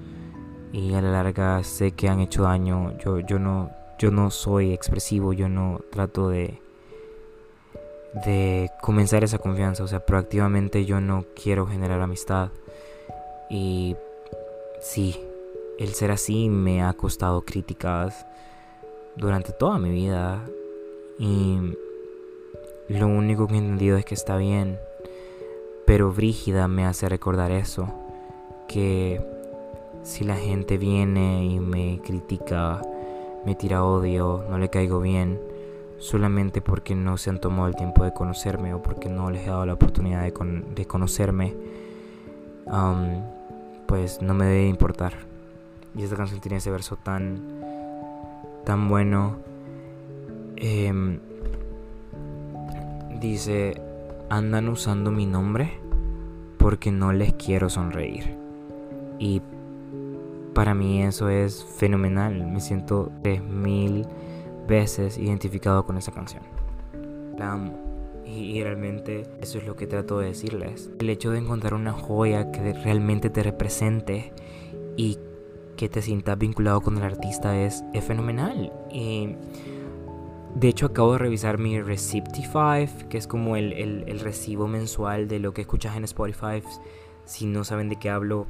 y 0.72 0.94
a 0.94 1.02
la 1.02 1.12
larga 1.12 1.64
sé 1.64 1.92
que 1.92 2.10
han 2.10 2.20
hecho 2.20 2.44
daño, 2.44 2.98
yo, 2.98 3.20
yo, 3.20 3.40
no, 3.40 3.72
yo 4.00 4.12
no 4.12 4.30
soy 4.30 4.74
expresivo, 4.74 5.34
yo 5.34 5.50
no 5.50 5.82
trato 5.92 6.30
de, 6.30 6.60
de 8.26 8.70
comenzar 8.82 9.24
esa 9.24 9.38
confianza. 9.38 9.84
O 9.84 9.88
sea, 9.88 10.06
proactivamente 10.06 10.86
yo 10.86 11.02
no 11.02 11.26
quiero 11.42 11.68
generar 11.68 12.02
amistad. 12.02 12.50
Y 13.50 13.96
sí, 14.82 15.20
el 15.80 15.94
ser 15.94 16.12
así 16.12 16.50
me 16.50 16.84
ha 16.84 16.94
costado 16.94 17.42
críticas 17.42 18.26
durante 19.16 19.52
toda 19.52 19.80
mi 19.80 19.90
vida 19.90 20.44
y 21.20 21.58
lo 22.90 23.08
único 23.08 23.48
que 23.48 23.56
he 23.56 23.58
entendido 23.58 23.98
es 23.98 24.06
que 24.06 24.14
está 24.14 24.38
bien, 24.38 24.80
pero 25.86 26.12
Brígida 26.12 26.68
me 26.68 26.86
hace 26.86 27.10
recordar 27.10 27.52
eso, 27.52 27.88
que 28.68 29.22
si 30.08 30.24
la 30.24 30.38
gente 30.38 30.78
viene 30.78 31.44
y 31.44 31.60
me 31.60 32.00
critica, 32.02 32.82
me 33.46 33.56
tira 33.56 33.84
odio, 33.84 34.46
no 34.50 34.58
le 34.58 34.70
caigo 34.70 35.02
bien, 35.02 35.38
solamente 35.98 36.62
porque 36.62 36.96
no 36.96 37.18
se 37.18 37.30
han 37.30 37.42
tomado 37.42 37.68
el 37.68 37.76
tiempo 37.76 38.06
de 38.06 38.14
conocerme 38.14 38.74
o 38.74 38.82
porque 38.82 39.10
no 39.10 39.30
les 39.30 39.44
he 39.44 39.50
dado 39.50 39.66
la 39.66 39.74
oportunidad 39.74 40.24
de, 40.24 40.86
conocerme, 40.88 41.54
pues 43.86 44.22
no 44.22 44.34
me 44.34 44.46
debe 44.46 44.70
importar. 44.70 45.12
Y 45.94 46.04
esta 46.04 46.16
canción 46.16 46.40
tiene 46.40 46.58
ese 46.58 46.72
verso 46.72 46.96
tan, 46.96 47.42
tan 48.64 48.88
bueno. 48.88 49.36
Em, 50.56 51.20
dice, 53.20 53.82
andan 54.30 54.70
usando 54.70 55.12
mi 55.12 55.26
nombre 55.26 55.74
porque 56.58 56.92
no 56.92 57.12
les 57.12 57.34
quiero 57.34 57.70
sonreír. 57.70 58.38
Y 59.20 59.42
para 60.58 60.74
mí 60.74 61.04
eso 61.04 61.30
es 61.30 61.64
fenomenal. 61.64 62.34
Me 62.48 62.60
siento 62.62 63.12
tres 63.22 63.44
mil 63.44 64.08
veces 64.68 65.20
identificado 65.20 65.86
con 65.86 66.00
esa 66.00 66.12
canción. 66.12 66.42
La 67.38 67.52
amo. 67.52 67.78
Y, 68.26 68.64
realmente 68.64 69.28
eso 69.40 69.60
es 69.60 69.68
lo 69.68 69.76
que 69.76 69.86
trato 69.86 70.18
de 70.18 70.30
decirles. 70.30 70.90
El 70.98 71.12
hecho 71.12 71.30
de 71.30 71.38
encontrar 71.38 71.76
una 71.76 71.94
joya 71.94 72.52
que 72.52 72.74
realmente 72.74 73.30
te 73.30 73.44
represente 73.44 74.34
y 74.96 75.20
que 75.76 75.90
te 75.90 76.02
sientas 76.02 76.40
vinculado 76.40 76.82
con 76.82 76.98
el 76.98 77.04
artista 77.04 77.56
es, 77.56 77.84
es 77.94 78.04
fenomenal. 78.04 78.74
Y 78.92 79.36
de 80.56 80.70
hecho 80.70 80.88
acabo 80.88 81.12
de 81.12 81.20
revisar 81.20 81.60
mi 81.60 81.80
Receptify, 81.80 82.90
que 83.10 83.20
es 83.20 83.28
como 83.28 83.58
el, 83.58 83.74
el, 83.74 84.06
el 84.08 84.20
recibo 84.22 84.68
mensual 84.68 85.28
de 85.28 85.38
lo 85.38 85.54
que 85.54 85.62
escuchas 85.62 85.96
en 85.96 86.04
Spotify. 86.06 86.64
Si 87.26 87.46
no 87.46 87.64
saben 87.64 87.90
de 87.90 87.98
qué 87.98 88.10
hablo, 88.10 88.48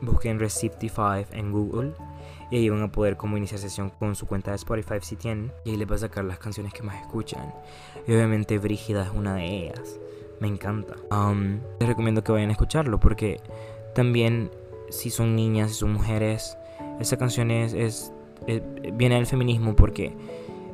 busquen 0.00 0.38
Receptify 0.38 1.26
en 1.32 1.52
Google 1.52 1.92
y 2.50 2.56
ahí 2.56 2.68
van 2.68 2.82
a 2.82 2.90
poder 2.90 3.16
como 3.16 3.36
iniciar 3.36 3.60
sesión 3.60 3.90
con 3.90 4.14
su 4.14 4.26
cuenta 4.26 4.52
de 4.52 4.56
Spotify 4.56 4.94
si 5.00 5.16
tienen. 5.16 5.52
Y 5.64 5.70
ahí 5.70 5.76
les 5.76 5.90
va 5.90 5.96
a 5.96 5.98
sacar 5.98 6.24
las 6.24 6.38
canciones 6.38 6.72
que 6.72 6.82
más 6.82 7.00
escuchan. 7.00 7.52
Y 8.06 8.12
obviamente 8.12 8.58
Brígida 8.58 9.04
es 9.04 9.10
una 9.14 9.34
de 9.34 9.44
ellas. 9.44 9.98
Me 10.40 10.48
encanta. 10.48 10.94
Um, 11.10 11.60
les 11.80 11.88
recomiendo 11.88 12.22
que 12.22 12.32
vayan 12.32 12.48
a 12.48 12.52
escucharlo 12.52 13.00
porque 13.00 13.40
también 13.94 14.50
si 14.90 15.10
son 15.10 15.36
niñas 15.36 15.72
si 15.72 15.78
son 15.78 15.92
mujeres 15.92 16.56
esa 17.00 17.16
canción 17.16 17.50
es, 17.50 18.12
viene 18.94 19.16
del 19.16 19.26
feminismo 19.26 19.74
porque 19.76 20.12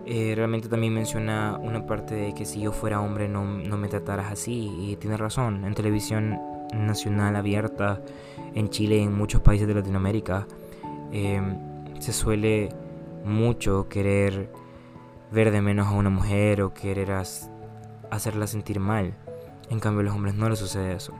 eh, 0.07 0.35
realmente 0.37 0.69
también 0.69 0.93
menciona 0.93 1.59
una 1.63 1.87
parte 1.87 2.15
de 2.15 2.35
que 2.35 2.45
si 2.45 2.61
yo 2.61 2.73
fuera 2.73 3.01
hombre 3.01 3.29
no, 3.29 3.45
no 3.45 3.77
me 3.77 3.89
trataras 3.89 4.33
así 4.33 4.71
y 4.79 4.97
tiene 4.97 5.17
razón 5.17 5.65
en 5.65 5.75
televisión 5.75 6.39
nacional 6.75 7.37
abierta 7.37 8.01
en 8.55 8.69
Chile 8.71 8.99
y 8.99 9.03
en 9.03 9.17
muchos 9.17 9.41
países 9.41 9.67
de 9.67 9.75
Latinoamérica 9.75 10.47
Em, 11.17 11.57
se 12.01 12.13
suele 12.13 12.71
mucho 13.25 13.89
querer 13.89 14.51
ver 15.31 15.53
de 15.53 15.63
menos 15.63 15.87
a 15.87 15.93
una 15.93 16.11
mujer 16.11 16.61
o 16.61 16.75
querer 16.75 17.13
hacerla 18.11 18.49
sentir 18.49 18.81
mal. 18.81 19.15
En 19.71 19.79
cambio, 19.79 20.01
a 20.01 20.05
los 20.05 20.15
hombres 20.15 20.35
no 20.35 20.49
les 20.49 20.59
sucede 20.59 20.93
eso. 20.93 21.15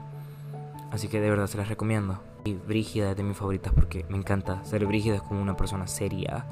Así 0.91 1.07
que 1.07 1.21
de 1.21 1.29
verdad 1.29 1.47
se 1.47 1.57
las 1.57 1.69
recomiendo. 1.69 2.19
Y 2.43 2.55
Brígida 2.55 3.11
es 3.11 3.17
de 3.17 3.23
mis 3.23 3.37
favoritas 3.37 3.71
porque 3.73 4.05
me 4.09 4.17
encanta. 4.17 4.65
Ser 4.65 4.85
Brígida 4.85 5.15
es 5.15 5.21
como 5.21 5.41
una 5.41 5.55
persona 5.55 5.87
seria. 5.87 6.45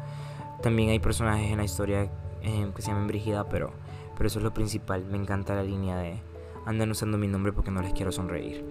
También 0.62 0.91
hay 0.91 1.00
personajes 1.00 1.51
en 1.51 1.57
la 1.57 1.65
historia 1.65 2.10
em, 2.43 2.72
que 2.72 2.81
se 2.81 2.91
llaman 2.91 3.07
Brígida, 3.07 3.50
pero, 3.50 3.72
pero 4.15 4.27
eso 4.27 4.39
es 4.39 4.43
lo 4.43 4.53
principal. 4.53 5.03
Me 5.03 5.17
encanta 5.17 5.53
la 5.53 5.63
línea 5.63 5.98
de 5.98 6.22
andan 6.65 6.91
usando 6.91 7.17
mi 7.17 7.27
nombre 7.27 7.51
porque 7.51 7.72
no 7.72 7.81
les 7.81 7.91
quiero 7.91 8.13
sonreír. 8.13 8.63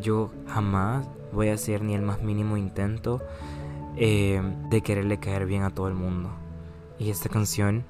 Yo 0.00 0.30
jamás 0.46 1.06
voy 1.32 1.48
a 1.48 1.54
hacer 1.54 1.82
ni 1.82 1.94
el 1.94 2.02
más 2.02 2.22
mínimo 2.22 2.56
intento 2.56 3.20
eh, 3.96 4.40
de 4.70 4.80
quererle 4.80 5.18
caer 5.18 5.46
bien 5.46 5.62
a 5.62 5.70
todo 5.70 5.88
el 5.88 5.94
mundo. 5.94 6.30
Y 6.98 7.10
esta 7.10 7.28
canción 7.28 7.84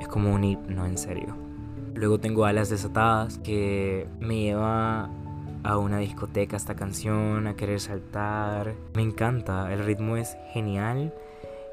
es 0.00 0.08
como 0.08 0.34
un 0.34 0.44
himno, 0.44 0.86
en 0.86 0.98
serio. 0.98 1.36
Luego 1.94 2.18
tengo 2.18 2.44
Alas 2.44 2.70
Desatadas, 2.70 3.38
que 3.38 4.06
me 4.20 4.40
lleva 4.40 5.10
a 5.62 5.78
una 5.78 5.98
discoteca 5.98 6.56
esta 6.56 6.74
canción, 6.74 7.46
a 7.46 7.56
querer 7.56 7.80
saltar. 7.80 8.74
Me 8.94 9.02
encanta, 9.02 9.72
el 9.72 9.84
ritmo 9.84 10.16
es 10.16 10.36
genial. 10.52 11.12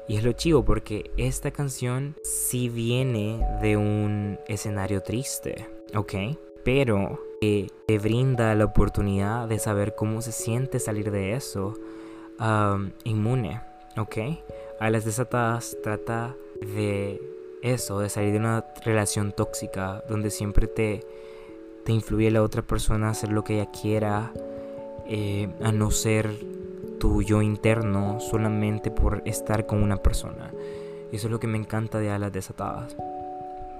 Y 0.08 0.16
es 0.16 0.24
lo 0.24 0.32
chivo 0.32 0.64
porque 0.64 1.10
esta 1.18 1.50
canción 1.50 2.16
sí 2.22 2.68
viene 2.70 3.46
de 3.60 3.76
un 3.76 4.38
escenario 4.48 5.02
triste, 5.02 5.68
¿ok? 5.94 6.14
Pero 6.64 7.20
te 7.40 7.98
brinda 7.98 8.54
la 8.54 8.64
oportunidad 8.64 9.48
de 9.48 9.58
saber 9.58 9.94
cómo 9.94 10.22
se 10.22 10.32
siente 10.32 10.78
salir 10.78 11.10
de 11.10 11.34
eso 11.34 11.74
inmune. 13.04 13.60
¿ok? 13.98 14.16
A 14.80 14.90
las 14.90 15.04
desatadas 15.04 15.76
trata 15.82 16.34
de 16.60 17.20
eso, 17.62 18.00
de 18.00 18.08
salir 18.08 18.32
de 18.32 18.38
una 18.38 18.64
relación 18.84 19.32
tóxica 19.32 20.02
donde 20.08 20.30
siempre 20.30 20.66
te, 20.66 21.04
te 21.84 21.92
influye 21.92 22.30
la 22.30 22.42
otra 22.42 22.62
persona 22.62 23.08
a 23.08 23.10
hacer 23.10 23.32
lo 23.32 23.42
que 23.44 23.54
ella 23.54 23.70
quiera, 23.70 24.32
eh, 25.06 25.48
a 25.62 25.72
no 25.72 25.90
ser 25.90 26.30
tu 27.00 27.22
yo 27.22 27.42
interno 27.42 28.20
solamente 28.20 28.90
por 28.90 29.22
estar 29.24 29.66
con 29.66 29.82
una 29.82 29.96
persona. 29.96 30.52
Y 31.10 31.16
eso 31.16 31.26
es 31.26 31.30
lo 31.30 31.40
que 31.40 31.46
me 31.46 31.58
encanta 31.58 31.98
de 31.98 32.10
Alas 32.10 32.32
Desatadas. 32.32 32.96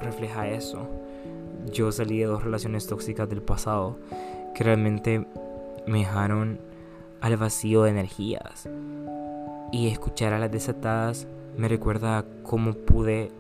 Refleja 0.01 0.49
eso. 0.49 0.89
Yo 1.73 1.93
salí 1.93 2.19
de 2.19 2.27
dos 2.27 2.45
relaciones 2.45 2.87
tóxicas 2.87 3.29
del 3.29 3.43
pasado 3.43 3.99
que 4.55 4.65
realmente 4.65 5.27
me 5.87 5.99
dejaron 5.99 6.61
al 7.21 7.37
vacío 7.37 7.83
de 7.83 7.91
energías 7.91 8.69
y 9.73 9.89
escuchar 9.89 10.33
a 10.33 10.39
las 10.39 10.51
desatadas 10.51 11.27
me 11.57 11.69
recuerda 11.69 12.25
cómo 12.45 12.73
pude 12.73 13.31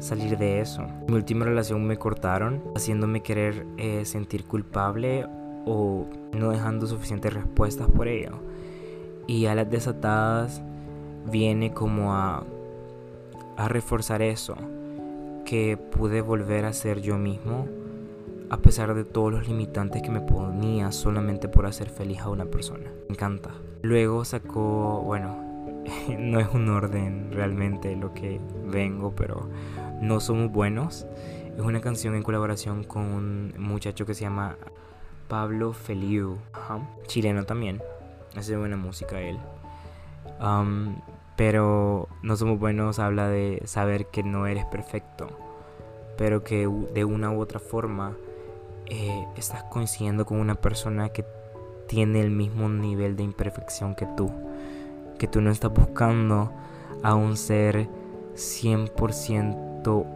salir 0.00 0.36
de 0.36 0.60
eso. 0.60 0.84
Mi 1.06 1.14
última 1.14 1.44
relación 1.44 1.86
me 1.86 1.96
cortaron, 1.96 2.62
haciéndome 2.74 3.22
querer 3.22 3.66
eh, 3.76 4.04
sentir 4.04 4.44
culpable 4.44 5.26
o 5.64 6.06
no 6.32 6.50
dejando 6.50 6.86
suficientes 6.86 7.32
respuestas 7.32 7.88
por 7.88 8.08
ello. 8.08 8.32
Y 9.26 9.46
a 9.46 9.54
las 9.54 9.70
desatadas 9.70 10.60
viene 11.30 11.72
como 11.72 12.14
a, 12.14 12.44
a 13.56 13.68
reforzar 13.68 14.22
eso, 14.22 14.56
que 15.44 15.76
pude 15.76 16.20
volver 16.20 16.64
a 16.64 16.72
ser 16.72 17.00
yo 17.00 17.16
mismo 17.16 17.66
a 18.50 18.56
pesar 18.58 18.94
de 18.94 19.04
todos 19.04 19.32
los 19.32 19.46
limitantes 19.46 20.02
que 20.02 20.10
me 20.10 20.20
ponía 20.20 20.90
solamente 20.92 21.48
por 21.48 21.66
hacer 21.66 21.90
feliz 21.90 22.20
a 22.20 22.30
una 22.30 22.46
persona. 22.46 22.90
Me 23.08 23.14
encanta. 23.14 23.50
Luego 23.82 24.24
sacó, 24.24 25.02
bueno, 25.02 25.36
no 26.18 26.40
es 26.40 26.48
un 26.52 26.68
orden 26.68 27.30
realmente 27.32 27.94
lo 27.96 28.14
que 28.14 28.40
vengo, 28.66 29.14
pero 29.14 29.48
no 30.00 30.20
somos 30.20 30.50
buenos. 30.50 31.06
Es 31.56 31.62
una 31.62 31.80
canción 31.80 32.14
en 32.14 32.22
colaboración 32.22 32.84
con 32.84 33.02
un 33.02 33.54
muchacho 33.58 34.06
que 34.06 34.14
se 34.14 34.22
llama 34.22 34.56
Pablo 35.28 35.72
Feliu, 35.72 36.38
chileno 37.06 37.44
también. 37.44 37.82
Hace 38.36 38.56
buena 38.56 38.76
música 38.76 39.20
él. 39.20 39.38
pero 41.36 42.08
no 42.22 42.36
somos 42.36 42.58
buenos 42.58 42.98
habla 42.98 43.28
de 43.28 43.62
saber 43.64 44.06
que 44.06 44.22
no 44.22 44.46
eres 44.46 44.64
perfecto, 44.66 45.28
pero 46.16 46.44
que 46.44 46.68
de 46.94 47.04
una 47.04 47.30
u 47.30 47.40
otra 47.40 47.60
forma 47.60 48.16
eh, 48.90 49.26
estás 49.36 49.64
coincidiendo 49.64 50.26
con 50.26 50.40
una 50.40 50.54
persona 50.54 51.10
que 51.10 51.24
tiene 51.86 52.20
el 52.20 52.30
mismo 52.30 52.68
nivel 52.68 53.16
de 53.16 53.22
imperfección 53.22 53.94
que 53.94 54.06
tú 54.16 54.30
que 55.18 55.26
tú 55.26 55.42
no 55.42 55.50
estás 55.50 55.72
buscando 55.72 56.52
a 57.02 57.14
un 57.14 57.36
ser 57.36 57.88
100% 58.34 60.06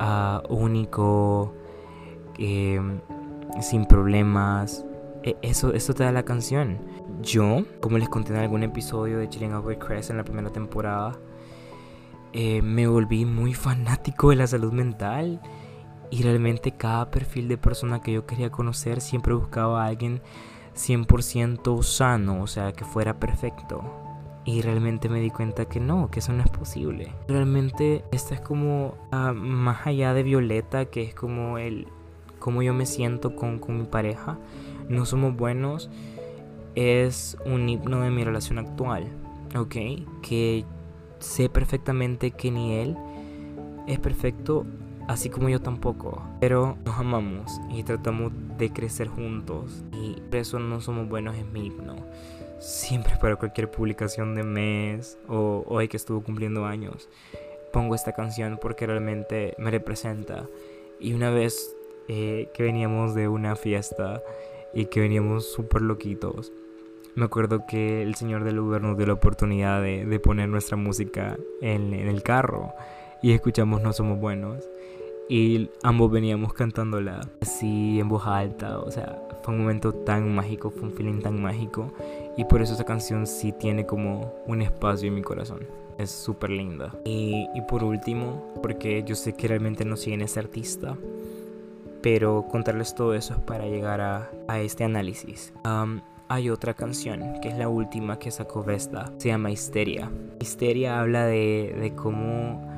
ah, 0.00 0.42
único, 0.48 1.52
em, 2.38 3.00
sin 3.60 3.84
problemas. 3.84 4.86
E, 5.24 5.36
eso, 5.42 5.74
eso 5.74 5.92
te 5.92 6.04
da 6.04 6.12
la 6.12 6.24
canción. 6.24 6.78
Yo, 7.20 7.64
como 7.80 7.98
les 7.98 8.08
conté 8.08 8.32
en 8.32 8.38
algún 8.38 8.62
episodio 8.62 9.18
de 9.18 9.28
Chilling 9.28 9.52
Out 9.52 9.66
with 9.66 9.78
Chris 9.78 10.08
en 10.10 10.16
la 10.16 10.24
primera 10.24 10.50
temporada, 10.50 11.18
eh, 12.32 12.62
me 12.62 12.86
volví 12.86 13.24
muy 13.24 13.54
fanático 13.54 14.30
de 14.30 14.36
la 14.36 14.46
salud 14.46 14.72
mental 14.72 15.40
y 16.10 16.22
realmente 16.22 16.72
cada 16.72 17.10
perfil 17.10 17.48
de 17.48 17.58
persona 17.58 18.00
que 18.00 18.12
yo 18.12 18.26
quería 18.26 18.50
conocer 18.50 19.00
siempre 19.00 19.34
buscaba 19.34 19.84
a 19.84 19.88
alguien 19.88 20.20
100% 20.74 21.82
sano, 21.82 22.42
o 22.42 22.46
sea, 22.46 22.72
que 22.72 22.84
fuera 22.84 23.18
perfecto. 23.18 23.82
Y 24.44 24.62
realmente 24.62 25.10
me 25.10 25.20
di 25.20 25.30
cuenta 25.30 25.66
que 25.66 25.80
no, 25.80 26.10
que 26.10 26.20
eso 26.20 26.32
no 26.32 26.42
es 26.42 26.48
posible. 26.48 27.12
Realmente 27.26 28.04
esta 28.12 28.34
es 28.34 28.40
como 28.40 28.94
ah, 29.10 29.34
más 29.34 29.86
allá 29.86 30.14
de 30.14 30.22
Violeta, 30.22 30.86
que 30.86 31.02
es 31.02 31.14
como 31.14 31.58
el 31.58 31.86
cómo 32.38 32.62
yo 32.62 32.72
me 32.72 32.86
siento 32.86 33.36
con, 33.36 33.58
con 33.58 33.76
mi 33.76 33.84
pareja. 33.84 34.38
No 34.88 35.04
somos 35.04 35.36
buenos. 35.36 35.90
Es 36.74 37.36
un 37.44 37.68
himno 37.68 38.00
de 38.00 38.10
mi 38.10 38.24
relación 38.24 38.58
actual. 38.58 39.08
¿Ok? 39.54 39.76
Que 40.22 40.64
sé 41.18 41.50
perfectamente 41.50 42.30
que 42.30 42.50
ni 42.50 42.74
él 42.74 42.96
es 43.86 43.98
perfecto, 43.98 44.64
así 45.08 45.30
como 45.30 45.48
yo 45.48 45.60
tampoco. 45.60 46.22
Pero 46.40 46.78
nos 46.84 46.96
amamos 46.98 47.60
y 47.70 47.82
tratamos 47.82 48.32
de 48.56 48.70
crecer 48.70 49.08
juntos. 49.08 49.82
Y 49.92 50.20
por 50.20 50.36
eso 50.36 50.58
no 50.60 50.80
somos 50.80 51.08
buenos 51.08 51.36
en 51.36 51.52
mi 51.52 51.66
himno 51.66 51.96
siempre 52.58 53.14
para 53.20 53.36
cualquier 53.36 53.70
publicación 53.70 54.34
de 54.34 54.42
mes 54.42 55.18
o 55.28 55.64
hoy 55.66 55.88
que 55.88 55.96
estuvo 55.96 56.22
cumpliendo 56.22 56.64
años, 56.66 57.08
pongo 57.72 57.94
esta 57.94 58.12
canción 58.12 58.58
porque 58.60 58.86
realmente 58.86 59.54
me 59.58 59.70
representa. 59.70 60.46
Y 61.00 61.12
una 61.12 61.30
vez 61.30 61.76
eh, 62.08 62.48
que 62.54 62.62
veníamos 62.62 63.14
de 63.14 63.28
una 63.28 63.56
fiesta 63.56 64.22
y 64.74 64.86
que 64.86 65.00
veníamos 65.00 65.50
súper 65.50 65.82
loquitos, 65.82 66.52
me 67.14 67.24
acuerdo 67.24 67.66
que 67.66 68.02
el 68.02 68.14
señor 68.14 68.44
del 68.44 68.58
Uber 68.58 68.82
nos 68.82 68.96
dio 68.96 69.06
la 69.06 69.14
oportunidad 69.14 69.82
de, 69.82 70.20
poner 70.20 70.48
nuestra 70.48 70.76
música 70.76 71.36
en, 71.60 71.92
el 71.92 72.22
carro 72.22 72.72
y 73.22 73.32
escuchamos 73.32 73.82
No 73.82 73.92
Somos 73.92 74.18
Buenos. 74.18 74.68
Y 75.28 75.70
ambos 75.82 76.10
veníamos 76.10 76.54
cantándola 76.54 77.20
así 77.42 78.00
en 78.00 78.08
voz 78.08 78.26
alta, 78.26 78.78
o 78.78 78.90
sea, 78.90 79.20
fue 79.42 79.52
un 79.54 79.60
momento 79.60 79.92
tan 79.92 80.34
mágico, 80.34 80.70
fue 80.70 80.84
un 80.84 80.92
feeling 80.92 81.20
tan 81.20 81.40
mágico. 81.40 81.92
Y 82.36 82.44
por 82.44 82.62
eso 82.62 82.72
esa 82.74 82.84
canción 82.84 83.26
sí 83.26 83.52
tiene 83.52 83.84
como 83.84 84.32
un 84.46 84.62
espacio 84.62 85.08
en 85.08 85.14
mi 85.14 85.22
corazón. 85.22 85.66
Es 85.98 86.10
súper 86.10 86.50
linda. 86.50 86.94
Y, 87.04 87.46
y, 87.54 87.60
por 87.62 87.84
último, 87.84 88.54
porque 88.62 89.02
yo 89.02 89.16
sé 89.16 89.34
que 89.34 89.48
realmente 89.48 89.84
no 89.84 89.96
siguen 89.96 90.22
ese 90.22 90.38
artista, 90.38 90.96
pero 92.00 92.46
contarles 92.48 92.94
todo 92.94 93.14
eso 93.14 93.34
es 93.34 93.40
para 93.40 93.66
llegar 93.66 94.00
a, 94.00 94.30
a 94.46 94.60
este 94.60 94.84
análisis. 94.84 95.52
hay 96.28 96.50
otra 96.50 96.74
canción, 96.74 97.40
que 97.42 97.48
es 97.48 97.58
la 97.58 97.68
última 97.68 98.18
que 98.18 98.30
sacó 98.30 98.62
Vesta, 98.62 99.12
se 99.18 99.28
llama 99.28 99.50
Histeria. 99.50 100.10
Histeria 100.40 101.00
habla 101.00 101.26
de, 101.26 101.74
de 101.80 101.94
cómo 101.94 102.77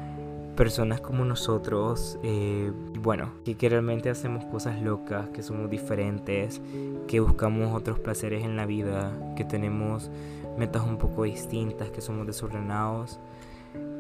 personas 0.57 1.01
como 1.01 1.25
nosotros, 1.25 2.19
eh, 2.23 2.73
bueno, 2.99 3.33
que, 3.45 3.69
realmente 3.69 4.11
hacemos 4.11 4.45
cosas 4.45 4.81
locas, 4.83 5.29
que 5.31 5.43
somos 5.43 5.71
diferentes, 5.71 6.61
que 7.07 7.21
buscamos 7.21 7.75
otros 7.75 7.99
placeres 7.99 8.45
en 8.45 8.57
la 8.57 8.67
vida, 8.67 9.13
que 9.37 9.45
tenemos 9.45 10.11
metas 10.59 10.83
un 10.83 10.99
poco 10.99 11.25
distintas, 11.25 11.91
que 11.91 12.01
somos 12.01 12.27
desordenados. 12.27 13.19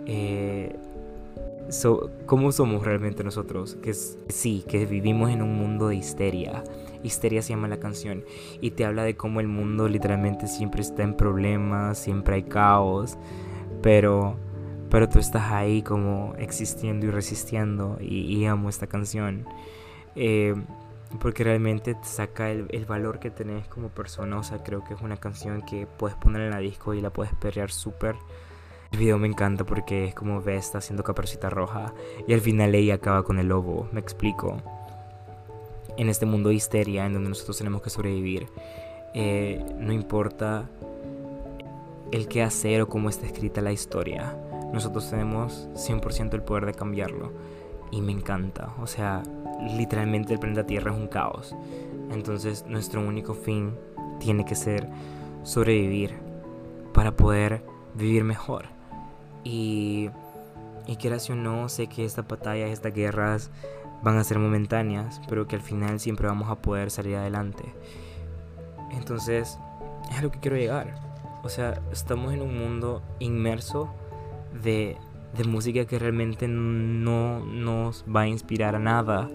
Eh, 0.07 0.77
¿Cómo 2.27 2.51
somos 2.51 2.85
realmente 2.85 3.23
nosotros? 3.23 3.77
Que 3.77 3.95
sí, 3.95 4.65
que 4.67 4.87
vivimos 4.87 5.31
en 5.31 5.43
un 5.43 5.57
mundo 5.57 5.89
de 5.89 5.97
histeria. 5.97 6.65
Histeria 7.03 7.43
se 7.43 7.51
llama 7.51 7.69
la 7.69 7.79
canción 7.79 8.25
y 8.61 8.73
te 8.73 8.85
habla 8.85 9.05
de 9.05 9.17
cómo 9.17 9.41
el 9.41 9.47
mundo 9.47 9.89
literalmente 9.89 10.49
siempre 10.49 10.83
está 10.83 11.05
en 11.05 11.15
problemas, 11.15 11.97
siempre 11.97 12.35
hay 12.35 12.43
caos, 12.43 13.17
pero 13.83 14.37
pero 14.91 15.09
tú 15.09 15.19
estás 15.19 15.53
ahí 15.53 15.83
como 15.83 16.35
existiendo 16.39 17.07
y 17.07 17.11
resistiendo 17.11 17.97
y, 18.01 18.45
amo 18.47 18.69
esta 18.69 18.87
canción 18.89 19.47
eh, 20.17 20.55
porque 21.21 21.45
realmente 21.45 21.95
te 21.95 22.05
saca 22.05 22.51
el, 22.51 22.85
valor 22.87 23.21
que 23.21 23.31
tenés 23.31 23.67
como 23.69 23.89
persona. 23.89 24.39
O 24.39 24.43
sea 24.43 24.63
creo 24.63 24.85
que 24.85 24.95
es 24.95 25.01
una 25.01 25.17
canción 25.17 25.63
que 25.63 25.87
puedes 25.87 26.17
poner 26.17 26.43
en 26.43 26.51
la 26.51 26.59
disco 26.59 26.95
y 26.95 27.01
la 27.01 27.11
puedes 27.11 27.33
perrear 27.35 27.71
súper. 27.71 28.17
El 28.93 28.99
video 28.99 29.19
me 29.19 29.29
encanta 29.29 29.65
porque 29.65 30.07
es 30.07 30.15
como 30.15 30.43
Vesta 30.43 30.79
haciendo 30.79 31.05
caperucita 31.05 31.49
roja 31.49 31.95
y 32.27 32.33
al 32.33 32.41
final 32.41 32.75
ella 32.75 32.95
acaba 32.95 33.23
con 33.23 33.39
el 33.39 33.49
lobo 33.49 33.89
me 33.93 34.01
explico. 34.01 34.57
En 35.97 36.09
este 36.09 36.27
mundo 36.27 36.49
de 36.49 36.57
histeria 36.57 37.07
en 37.07 37.13
donde 37.13 37.29
nosotros 37.29 37.59
tenemos 37.59 37.83
que 37.83 37.91
sobrevivir 37.91 38.49
eh, 39.15 39.65
no 39.79 39.93
importa 39.93 40.69
el 42.11 42.27
qué 42.27 42.43
hacer 42.43 42.83
o 42.83 42.89
cómo 42.89 43.09
está 43.09 43.27
escrita 43.27 43.61
la 43.61 43.73
historia 43.73 44.35
nosotros 44.73 45.11
tenemos 45.11 45.69
100% 45.75 46.35
el 46.35 46.43
poder 46.43 46.67
de 46.67 46.75
cambiarlo. 46.75 47.33
Y 47.91 48.03
me 48.03 48.13
encanta. 48.13 48.75
O 48.81 48.87
sea, 48.87 49.23
literalmente 49.77 50.33
el 50.33 50.39
planeta 50.39 50.67
Tierra 50.67 50.93
es 50.93 50.99
un 50.99 51.09
caos. 51.09 51.55
Entonces 52.11 52.65
nuestro 52.67 53.01
único 53.01 53.35
fin 53.35 53.75
tiene 54.19 54.45
que 54.45 54.55
ser 54.55 54.89
sobrevivir 55.43 56.15
para 56.93 57.17
poder 57.17 57.63
vivir 57.95 58.25
mejor. 58.25 58.67
Y, 59.45 60.11
y 60.87 60.97
quieras 60.97 61.29
o 61.31 61.35
no, 61.35 61.69
sé 61.69 61.87
que 61.87 62.05
esta 62.05 62.23
batalla, 62.23 62.67
estas 62.67 62.93
guerras 62.93 63.51
van 64.03 64.19
a 64.19 64.25
ser 64.25 64.39
momentáneas, 64.39 65.21
pero 65.29 65.47
que 65.47 65.57
al 65.57 65.63
final 65.63 66.01
siempre 66.01 66.27
vamos 66.27 66.51
a 66.51 66.57
poder 66.57 66.91
salir 66.91 67.17
adelante. 67.17 67.65
Entonces, 68.93 69.59
es 70.11 70.19
a 70.19 70.23
lo 70.23 70.31
que 70.31 70.41
quiero 70.41 70.57
llegar. 70.57 70.95
O 71.43 71.49
sea, 71.49 71.81
estamos 71.91 72.35
en 72.35 72.43
un 72.43 72.59
mundo 72.59 73.03
inmerso 73.19 73.89
de, 74.63 74.97
música 75.47 75.87
que 75.87 75.99
realmente 75.99 76.49
no 76.49 77.41
nos 77.41 78.05
va 78.05 78.23
a 78.23 78.29
inspirar 78.29 78.75
a 78.75 78.79
nada. 78.79 79.31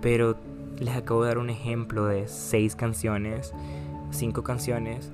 Pero 0.00 0.36
les 0.78 0.96
acabo 0.96 1.22
de 1.22 1.28
dar 1.28 1.38
un 1.38 1.50
ejemplo 1.50 2.06
de 2.06 2.28
seis 2.28 2.76
canciones, 2.76 3.52
cinco 4.10 4.42
canciones, 4.42 5.12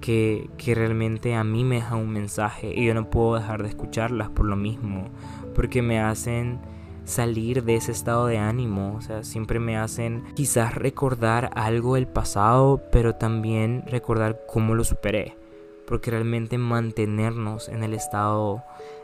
que, 0.00 0.50
que, 0.58 0.74
realmente 0.74 1.34
a 1.34 1.42
mí 1.42 1.64
me 1.64 1.76
dejan 1.76 1.98
un 1.98 2.10
mensaje 2.10 2.72
y 2.74 2.84
yo 2.84 2.94
no 2.94 3.08
puedo 3.10 3.34
dejar 3.34 3.62
de 3.62 3.68
escucharlas 3.68 4.28
por 4.30 4.46
lo 4.46 4.56
mismo, 4.56 5.08
porque 5.54 5.80
me 5.82 5.98
hacen 6.00 6.58
salir 7.04 7.64
de 7.64 7.76
ese 7.76 7.92
estado 7.92 8.26
de 8.26 8.38
ánimo, 8.38 8.94
o 8.96 9.00
sea, 9.00 9.24
siempre 9.24 9.58
me 9.58 9.76
hacen 9.76 10.24
quizás 10.34 10.74
recordar 10.74 11.50
algo 11.54 11.94
del 11.94 12.08
pasado, 12.08 12.82
pero 12.92 13.14
también 13.14 13.84
recordar 13.86 14.42
cómo 14.46 14.74
lo 14.74 14.84
superé 14.84 15.45
porque 15.86 16.10
realmente 16.10 16.58
mantenernos 16.58 17.68
en 17.68 17.82
el 17.82 17.94
estado 17.94 18.62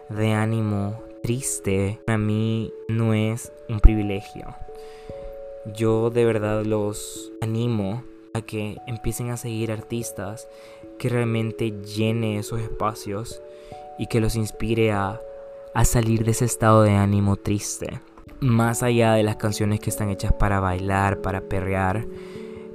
de 0.08 0.32
ánimo 0.32 1.00
triste 1.22 2.00
para 2.04 2.18
mí 2.18 2.72
no 2.88 3.14
es 3.14 3.52
un 3.68 3.80
privilegio. 3.80 4.54
Yo 5.76 6.10
de 6.10 6.24
verdad 6.24 6.64
los 6.64 7.32
animo 7.40 8.02
a 8.34 8.40
que 8.42 8.78
empiecen 8.86 9.30
a 9.30 9.36
seguir 9.36 9.70
artistas 9.70 10.48
que 10.98 11.08
realmente 11.08 11.70
llene 11.82 12.38
esos 12.38 12.60
espacios 12.60 13.40
y 13.98 14.06
que 14.06 14.20
los 14.20 14.34
inspire 14.34 14.92
a, 14.92 15.20
a 15.74 15.84
salir 15.84 16.24
de 16.24 16.32
ese 16.32 16.44
estado 16.44 16.82
de 16.82 16.92
ánimo 16.92 17.36
triste. 17.36 18.00
Más 18.40 18.82
allá 18.82 19.12
de 19.12 19.22
las 19.22 19.36
canciones 19.36 19.78
que 19.78 19.90
están 19.90 20.08
hechas 20.08 20.32
para 20.32 20.58
bailar, 20.58 21.20
para 21.20 21.42
perrear, 21.42 22.04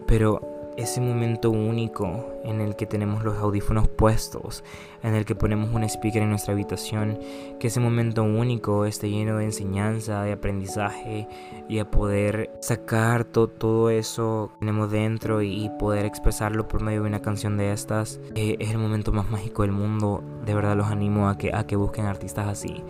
pero 0.07 0.56
ese 0.77 1.01
momento 1.01 1.49
único 1.49 2.33
en 2.43 2.61
el 2.61 2.75
que 2.75 2.85
tenemos 2.85 3.23
los 3.23 3.37
audífonos 3.37 3.87
puestos, 3.87 4.63
en 5.03 5.15
el 5.15 5.25
que 5.25 5.35
ponemos 5.35 5.73
un 5.73 5.83
speaker 5.83 6.21
en 6.21 6.29
nuestra 6.29 6.53
habitación, 6.53 7.19
que 7.59 7.67
ese 7.67 7.79
momento 7.79 8.23
único 8.23 8.85
esté 8.85 9.09
lleno 9.09 9.37
de 9.37 9.45
enseñanza, 9.45 10.21
de 10.21 10.33
aprendizaje 10.33 11.27
y 11.67 11.79
a 11.79 11.89
poder 11.89 12.51
sacar 12.61 13.25
todo 13.25 13.89
eso 13.89 14.51
que 14.53 14.59
tenemos 14.59 14.91
dentro 14.91 15.41
y, 15.41 15.71
poder 15.77 16.05
expresarlo 16.05 16.67
por 16.67 16.81
medio 16.81 17.01
de 17.01 17.07
una 17.07 17.21
canción 17.21 17.57
de 17.57 17.71
estas, 17.71 18.19
eh, 18.35 18.55
es 18.59 18.71
el 18.71 18.77
momento 18.77 19.11
más 19.11 19.29
mágico 19.29 19.61
del 19.61 19.71
mundo. 19.71 20.23
De 20.45 20.55
verdad 20.55 20.75
los 20.75 20.87
animo 20.87 21.29
a 21.29 21.37
que, 21.37 21.53
a 21.53 21.67
que 21.67 21.75
busquen 21.75 22.05
artistas 22.05 22.47
así. 22.47 22.83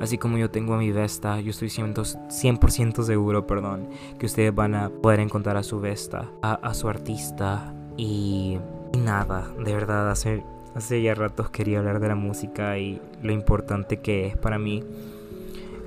Así 0.00 0.18
como 0.18 0.38
yo 0.38 0.50
tengo 0.50 0.74
a 0.74 0.78
mi 0.78 0.92
Vesta, 0.92 1.40
yo 1.40 1.50
estoy 1.50 1.68
100%, 1.68 3.02
seguro, 3.02 3.46
perdón, 3.46 3.88
que 4.18 4.26
ustedes 4.26 4.54
van 4.54 4.74
a 4.74 4.90
poder 4.90 5.20
encontrar 5.20 5.56
a 5.56 5.62
su 5.62 5.80
Vesta, 5.80 6.30
a, 6.42 6.54
a 6.54 6.74
su 6.74 6.88
artista 6.88 7.72
y 7.96 8.58
nada, 8.98 9.48
de 9.58 9.74
verdad, 9.74 10.10
hace, 10.10 10.42
hace 10.74 11.02
ya 11.02 11.14
ratos 11.14 11.50
quería 11.50 11.78
hablar 11.78 12.00
de 12.00 12.08
la 12.08 12.14
música 12.14 12.78
y 12.78 13.00
lo 13.22 13.32
importante 13.32 13.98
que 13.98 14.26
es 14.26 14.36
para 14.36 14.58
mí. 14.58 14.82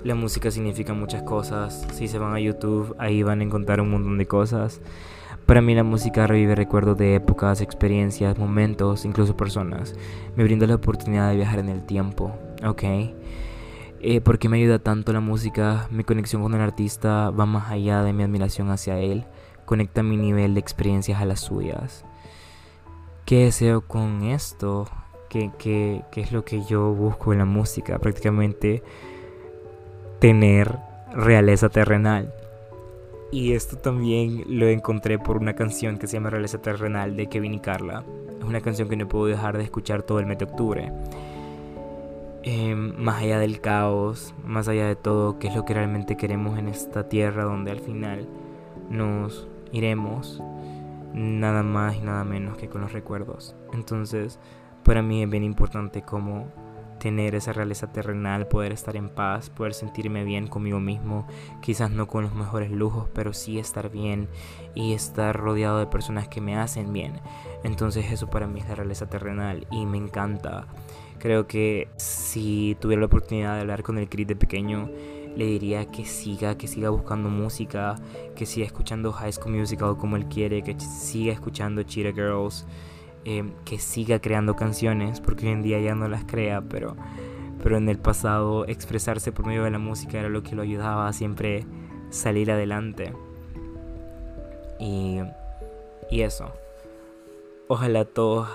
La 0.04 0.16
música 0.16 0.52
significa 0.52 0.94
muchas 0.94 1.24
cosas. 1.24 1.86
Si 1.92 2.08
se 2.08 2.20
van 2.20 2.34
a 2.34 2.40
YouTube, 2.40 2.96
ahí 2.98 3.24
van 3.24 3.42
a 3.42 3.44
encontrar 3.44 3.82
un 3.82 3.90
montón 3.90 4.18
de 4.18 4.26
cosas. 4.26 4.80
Para 5.46 5.62
mí 5.62 5.74
la 5.76 5.84
música 5.84 6.28
revive 6.28 6.56
recuerdos 6.56 6.98
de 6.98 7.16
épocas, 7.16 7.62
experiencias, 7.62 8.38
momentos, 8.38 9.06
incluso 9.06 9.36
personas. 9.36 9.96
Me 10.36 10.44
brinda 10.44 10.68
la 10.68 10.76
oportunidad 10.76 11.30
de 11.30 11.38
viajar 11.38 11.60
en 11.60 11.70
el 11.70 11.86
tiempo, 11.86 12.36
¿ok? 12.66 12.84
Eh, 14.10 14.22
¿Por 14.22 14.40
qué 14.40 14.48
me 14.48 14.56
ayuda 14.56 14.80
tanto 14.80 15.12
la 15.12 15.20
música? 15.20 15.90
Mi 15.92 16.06
conexión 16.06 16.42
con 16.42 16.54
el 16.54 16.62
artista 16.62 17.30
va 17.30 17.46
más 17.46 17.70
allá 17.70 18.04
de 18.04 18.14
mi 18.14 18.24
admiración 18.24 18.70
hacia 18.72 19.00
él. 19.00 19.26
Conecta 19.66 20.02
mi 20.02 20.16
nivel 20.16 20.54
de 20.54 20.62
experiencias 20.62 21.20
a 21.20 21.26
las 21.26 21.42
suyas. 21.42 22.06
¿Qué 23.26 23.44
deseo 23.44 23.82
con 23.82 24.24
esto? 24.24 24.88
¿Qué, 25.28 25.52
qué, 25.60 26.06
qué 26.10 26.22
es 26.22 26.32
lo 26.32 26.46
que 26.46 26.64
yo 26.64 26.94
busco 26.94 27.34
en 27.34 27.40
la 27.40 27.46
música? 27.46 28.00
Prácticamente 28.00 28.82
tener 30.20 30.78
realeza 31.14 31.68
terrenal. 31.68 32.34
Y 33.30 33.52
esto 33.52 33.76
también 33.76 34.46
lo 34.48 34.70
encontré 34.70 35.20
por 35.20 35.36
una 35.36 35.54
canción 35.54 35.98
que 35.98 36.08
se 36.08 36.14
llama 36.14 36.30
Realeza 36.30 36.62
Terrenal 36.62 37.18
de 37.18 37.28
Kevin 37.28 37.56
y 37.56 37.60
Carla. 37.60 38.06
Es 38.40 38.46
una 38.46 38.62
canción 38.62 38.88
que 38.88 38.96
no 38.96 39.06
puedo 39.10 39.26
dejar 39.26 39.58
de 39.58 39.66
escuchar 39.66 40.04
todo 40.04 40.22
el 40.22 40.28
mes 40.28 40.38
de 40.38 40.46
octubre. 40.46 40.94
Em, 42.50 42.94
más 42.98 43.22
allá 43.22 43.40
del 43.40 43.60
caos, 43.60 44.34
más 44.46 44.70
allá 44.70 44.88
de 44.88 44.96
todo, 44.96 45.38
qué 45.38 45.50
es 45.50 45.56
lo 45.56 45.66
que 45.66 45.74
realmente 45.74 46.16
queremos 46.16 46.58
en 46.58 46.70
esta 46.70 47.10
tierra 47.10 47.44
donde 47.44 47.72
al 47.72 47.82
final 47.82 48.26
nos 48.90 49.50
iremos 49.74 50.42
nada 51.14 51.62
más 51.62 51.98
y 51.98 52.00
nada 52.00 52.24
menos 52.24 52.56
que 52.58 52.70
con 52.70 52.80
los 52.80 52.94
recuerdos. 52.94 53.54
Entonces, 53.74 54.40
para 54.86 55.02
mí 55.02 55.24
es 55.24 55.30
bien 55.30 55.44
importante 55.44 56.04
como 56.04 56.48
tener 57.00 57.36
esa 57.36 57.54
realeza 57.54 57.92
terrenal, 57.92 58.48
poder 58.48 58.72
estar 58.72 58.96
en 58.96 59.10
paz, 59.10 59.50
poder 59.50 59.74
sentirme 59.74 60.24
bien 60.24 60.48
conmigo 60.48 60.80
mismo, 60.80 61.28
quizás 61.62 61.92
no 61.92 62.08
con 62.08 62.24
los 62.24 62.34
mejores 62.34 62.72
lujos, 62.72 63.08
pero 63.14 63.34
sí 63.34 63.60
estar 63.60 63.90
bien 63.90 64.28
y 64.76 64.94
estar 64.94 65.36
rodeado 65.36 65.80
de 65.80 65.88
personas 65.88 66.28
que 66.28 66.42
me 66.42 66.58
hacen 66.58 66.94
bien. 66.94 67.20
Entonces 67.64 68.12
eso 68.12 68.30
para 68.30 68.48
mí 68.48 68.60
es 68.60 68.68
la 68.68 68.76
realeza 68.76 69.08
terrenal 69.08 69.68
y 69.72 69.86
me 69.86 69.98
encanta. 69.98 70.68
Creo 71.20 71.48
que 71.48 71.88
si 71.98 72.78
tuviera 72.80 73.02
la 73.02 73.08
oportunidad 73.08 73.56
de 73.56 73.62
hablar 73.62 73.84
con 73.84 73.98
el 73.98 74.08
Chris 74.08 74.28
de 74.28 74.36
pequeño, 74.36 74.90
le 75.36 75.46
diría 75.46 75.86
que 75.86 76.06
siga, 76.06 76.58
que 76.58 76.68
siga 76.68 76.90
buscando 76.90 77.30
música, 77.30 77.96
que 78.36 78.46
siga 78.46 78.66
escuchando 78.66 79.12
High 79.12 79.34
School 79.34 79.54
Musical 79.54 79.98
como 79.98 80.16
él 80.16 80.26
quiere, 80.26 80.64
que 80.64 80.80
siga 80.80 81.32
escuchando 81.32 81.84
Cheetah 81.84 82.12
Girls, 82.12 82.66
eh, 83.30 83.44
que 83.66 83.78
siga 83.78 84.22
creando 84.22 84.56
canciones, 84.56 85.20
porque 85.20 85.48
hoy 85.48 85.52
en 85.52 85.62
día 85.62 85.82
ya 85.82 85.96
no 85.96 86.08
las 86.08 86.24
crea, 86.24 86.62
pero, 86.62 86.96
pero 87.62 87.76
en 87.76 87.90
el 87.90 88.00
pasado 88.00 88.66
expresarse 88.66 89.34
por 89.34 89.46
medio 89.46 89.66
de 89.66 89.72
la 89.72 89.80
música 89.80 90.18
era 90.18 90.30
lo 90.30 90.44
que 90.44 90.56
lo 90.56 90.62
ayudaba 90.62 91.10
a 91.10 91.12
siempre 91.12 91.66
salir 92.10 92.50
adelante. 92.50 93.12
Y, 94.80 95.20
y 96.10 96.22
eso. 96.22 96.54
Ojalá 97.68 98.06
todos, 98.06 98.48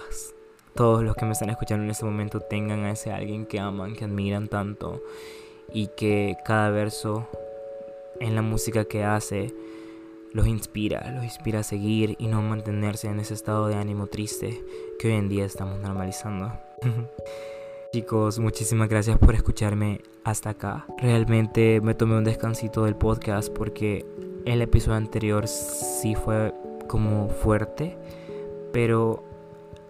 todos 0.75 1.05
los 1.05 1.17
que 1.17 1.27
me 1.27 1.33
están 1.33 1.51
escuchando 1.51 1.85
en 1.85 1.91
este 1.91 2.07
momento 2.07 2.41
tengan 2.41 2.85
a 2.85 2.93
ese 2.93 3.13
alguien 3.13 3.45
que 3.45 3.61
aman, 3.61 3.95
que 3.95 4.07
admiran 4.07 4.49
tanto 4.49 5.03
y 5.71 5.89
que 5.89 6.39
cada 6.47 6.71
verso 6.71 7.29
en 8.21 8.35
la 8.35 8.41
música 8.41 8.87
que 8.87 9.05
hace 9.05 9.55
los 10.33 10.47
inspira, 10.47 11.11
los 11.15 11.25
inspira 11.25 11.61
a 11.61 11.63
seguir 11.63 12.17
y 12.19 12.27
no 12.27 12.43
mantenerse 12.43 13.09
en 13.09 13.21
ese 13.21 13.35
estado 13.35 13.69
de 13.69 13.75
ánimo 13.75 14.07
triste 14.07 14.65
que 14.99 15.09
hoy 15.09 15.15
en 15.15 15.29
día 15.29 15.45
estamos 15.45 15.79
normalizando. 15.79 16.53
Chicos, 17.93 18.39
muchísimas 18.39 18.89
gracias 18.89 19.19
por 19.19 19.35
escucharme 19.35 20.01
hasta 20.25 20.51
acá. 20.51 20.87
Realmente 20.97 21.81
me 21.83 21.95
tomé 21.95 22.17
un 22.17 22.25
descansito 22.25 22.85
del 22.85 22.97
podcast 22.97 23.53
porque 23.53 24.07
el 24.47 24.63
episodio 24.63 24.97
anterior 24.97 25.47
sí 25.47 26.15
fue 26.15 26.55
como 26.89 27.29
fuerte, 27.29 27.99
pero 28.73 29.23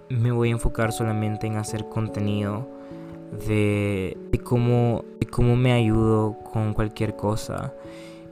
me 0.09 0.33
voy 0.33 0.48
a 0.48 0.52
enfocar 0.52 0.92
solamente 0.92 1.46
en 1.46 1.57
hacer 1.57 1.88
contenido 1.88 2.66
de, 3.46 4.16
cómo, 4.42 5.05
de 5.20 5.26
cómo 5.26 5.55
me 5.55 5.72
ayudo 5.72 6.37
con 6.52 6.74
cualquier 6.74 7.14
cosa 7.14 7.72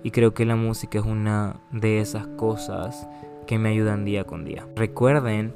y 0.03 0.11
creo 0.11 0.35
que 0.35 0.45
la 0.45 0.57
música 0.57 0.99
es 0.99 1.05
una 1.05 1.57
de 1.73 2.01
esas 2.01 2.27
cosas 2.27 3.09
que 3.47 3.59
me 3.59 3.71
ayudan 3.71 4.05
día 4.05 4.25
con 4.25 4.45
día. 4.45 4.67
Recuerden 4.77 5.53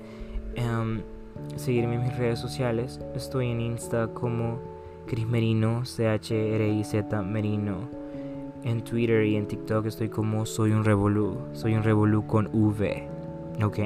um, 0.58 1.00
seguirme 1.56 1.94
en 1.94 2.02
mis 2.02 2.16
redes 2.16 2.38
sociales. 2.38 3.00
Estoy 3.14 3.50
en 3.50 3.60
Insta 3.60 4.08
como 4.08 4.58
Chris 5.06 5.26
Merino, 5.26 5.84
C-H-R-I-Z 5.84 7.22
Merino. 7.22 7.88
En 8.64 8.82
Twitter 8.82 9.24
y 9.26 9.36
en 9.36 9.46
TikTok 9.46 9.86
estoy 9.86 10.08
como 10.08 10.46
Soy 10.46 10.72
un 10.72 10.84
Revolú. 10.84 11.38
Soy 11.52 11.74
un 11.74 11.82
Revolú 11.82 12.26
con 12.26 12.48
V. 12.52 13.08
¿Ok? 13.62 13.78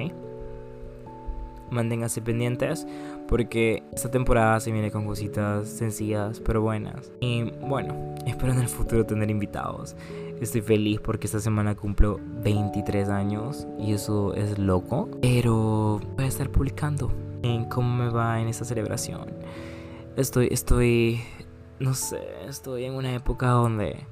Manténganse 1.71 2.23
pendientes 2.23 2.87
porque 3.27 3.83
esta 3.93 4.11
temporada 4.11 4.59
se 4.59 4.73
viene 4.73 4.91
con 4.91 5.05
cositas 5.05 5.69
sencillas 5.69 6.41
pero 6.41 6.63
buenas. 6.63 7.13
Y 7.21 7.51
bueno, 7.61 7.95
espero 8.27 8.53
en 8.53 8.61
el 8.61 8.69
futuro 8.69 9.05
tener 9.05 9.31
invitados. 9.31 9.97
Estoy 10.41 10.61
feliz 10.61 11.01
porque 11.01 11.27
esta 11.27 11.41
semana 11.41 11.75
cumplo 11.75 12.21
23 12.45 13.09
años 13.09 13.67
y 13.79 13.93
eso 13.93 14.35
es 14.35 14.59
loco. 14.59 15.09
Pero 15.21 16.01
voy 16.17 16.25
a 16.25 16.29
estar 16.29 16.51
publicando 16.51 17.13
en 17.43 17.65
cómo 17.65 18.05
me 18.05 18.11
va 18.11 18.41
en 18.41 18.49
esta 18.49 18.65
celebración. 18.65 19.33
Estoy, 20.17 20.49
estoy, 20.51 21.21
no 21.81 21.95
sé, 21.95 22.21
estoy 22.47 22.85
en 22.85 22.95
una 22.95 23.15
época 23.15 23.49
donde, 23.49 24.07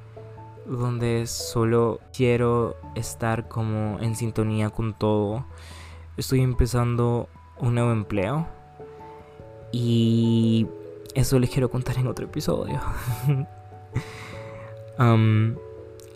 donde 0.67 1.27
solo 1.27 2.01
quiero 2.13 2.77
estar 2.97 3.49
como 3.49 3.99
en 4.01 4.17
sintonía 4.17 4.71
con 4.71 4.95
todo. 4.95 5.47
Estoy 6.17 6.41
empezando 6.41 7.29
un 7.59 7.75
nuevo 7.75 7.93
empleo 7.93 8.47
y 9.71 10.67
eso 11.15 11.39
les 11.39 11.51
quiero 11.51 11.71
contar 11.71 11.99
en 11.99 12.09
otro 12.09 12.27
episodio. 12.27 12.81
um, 14.99 15.55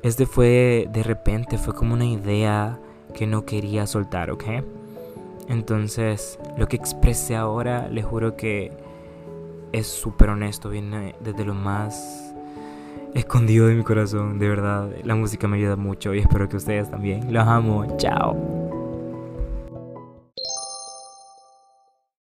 este 0.03 0.27
fue 0.27 0.89
de 0.93 1.03
repente, 1.03 1.59
fue 1.59 1.75
como 1.75 1.95
una 1.95 2.07
idea 2.07 2.79
que 3.15 3.27
no 3.27 3.45
quería 3.45 3.87
soltar, 3.87 4.31
¿ok? 4.31 4.45
Entonces, 5.49 6.39
lo 6.57 6.69
que 6.69 6.77
expresé 6.77 7.37
ahora, 7.37 7.89
les 7.89 8.05
juro 8.05 8.37
que 8.37 8.73
es 9.73 9.87
súper 9.87 10.31
honesto, 10.31 10.71
viene 10.71 11.15
desde 11.21 11.45
lo 11.45 11.55
más 11.55 12.35
escondido 13.15 13.67
de 13.67 13.75
mi 13.75 13.83
corazón, 13.83 14.39
de 14.39 14.49
verdad. 14.49 14.91
La 15.05 15.15
música 15.15 15.49
me 15.49 15.57
ayuda 15.57 15.77
mucho 15.77 16.15
y 16.15 16.21
espero 16.21 16.49
que 16.49 16.57
ustedes 16.57 16.91
también. 16.91 17.33
Los 17.33 17.47
amo, 17.47 17.97
chao. 17.97 18.80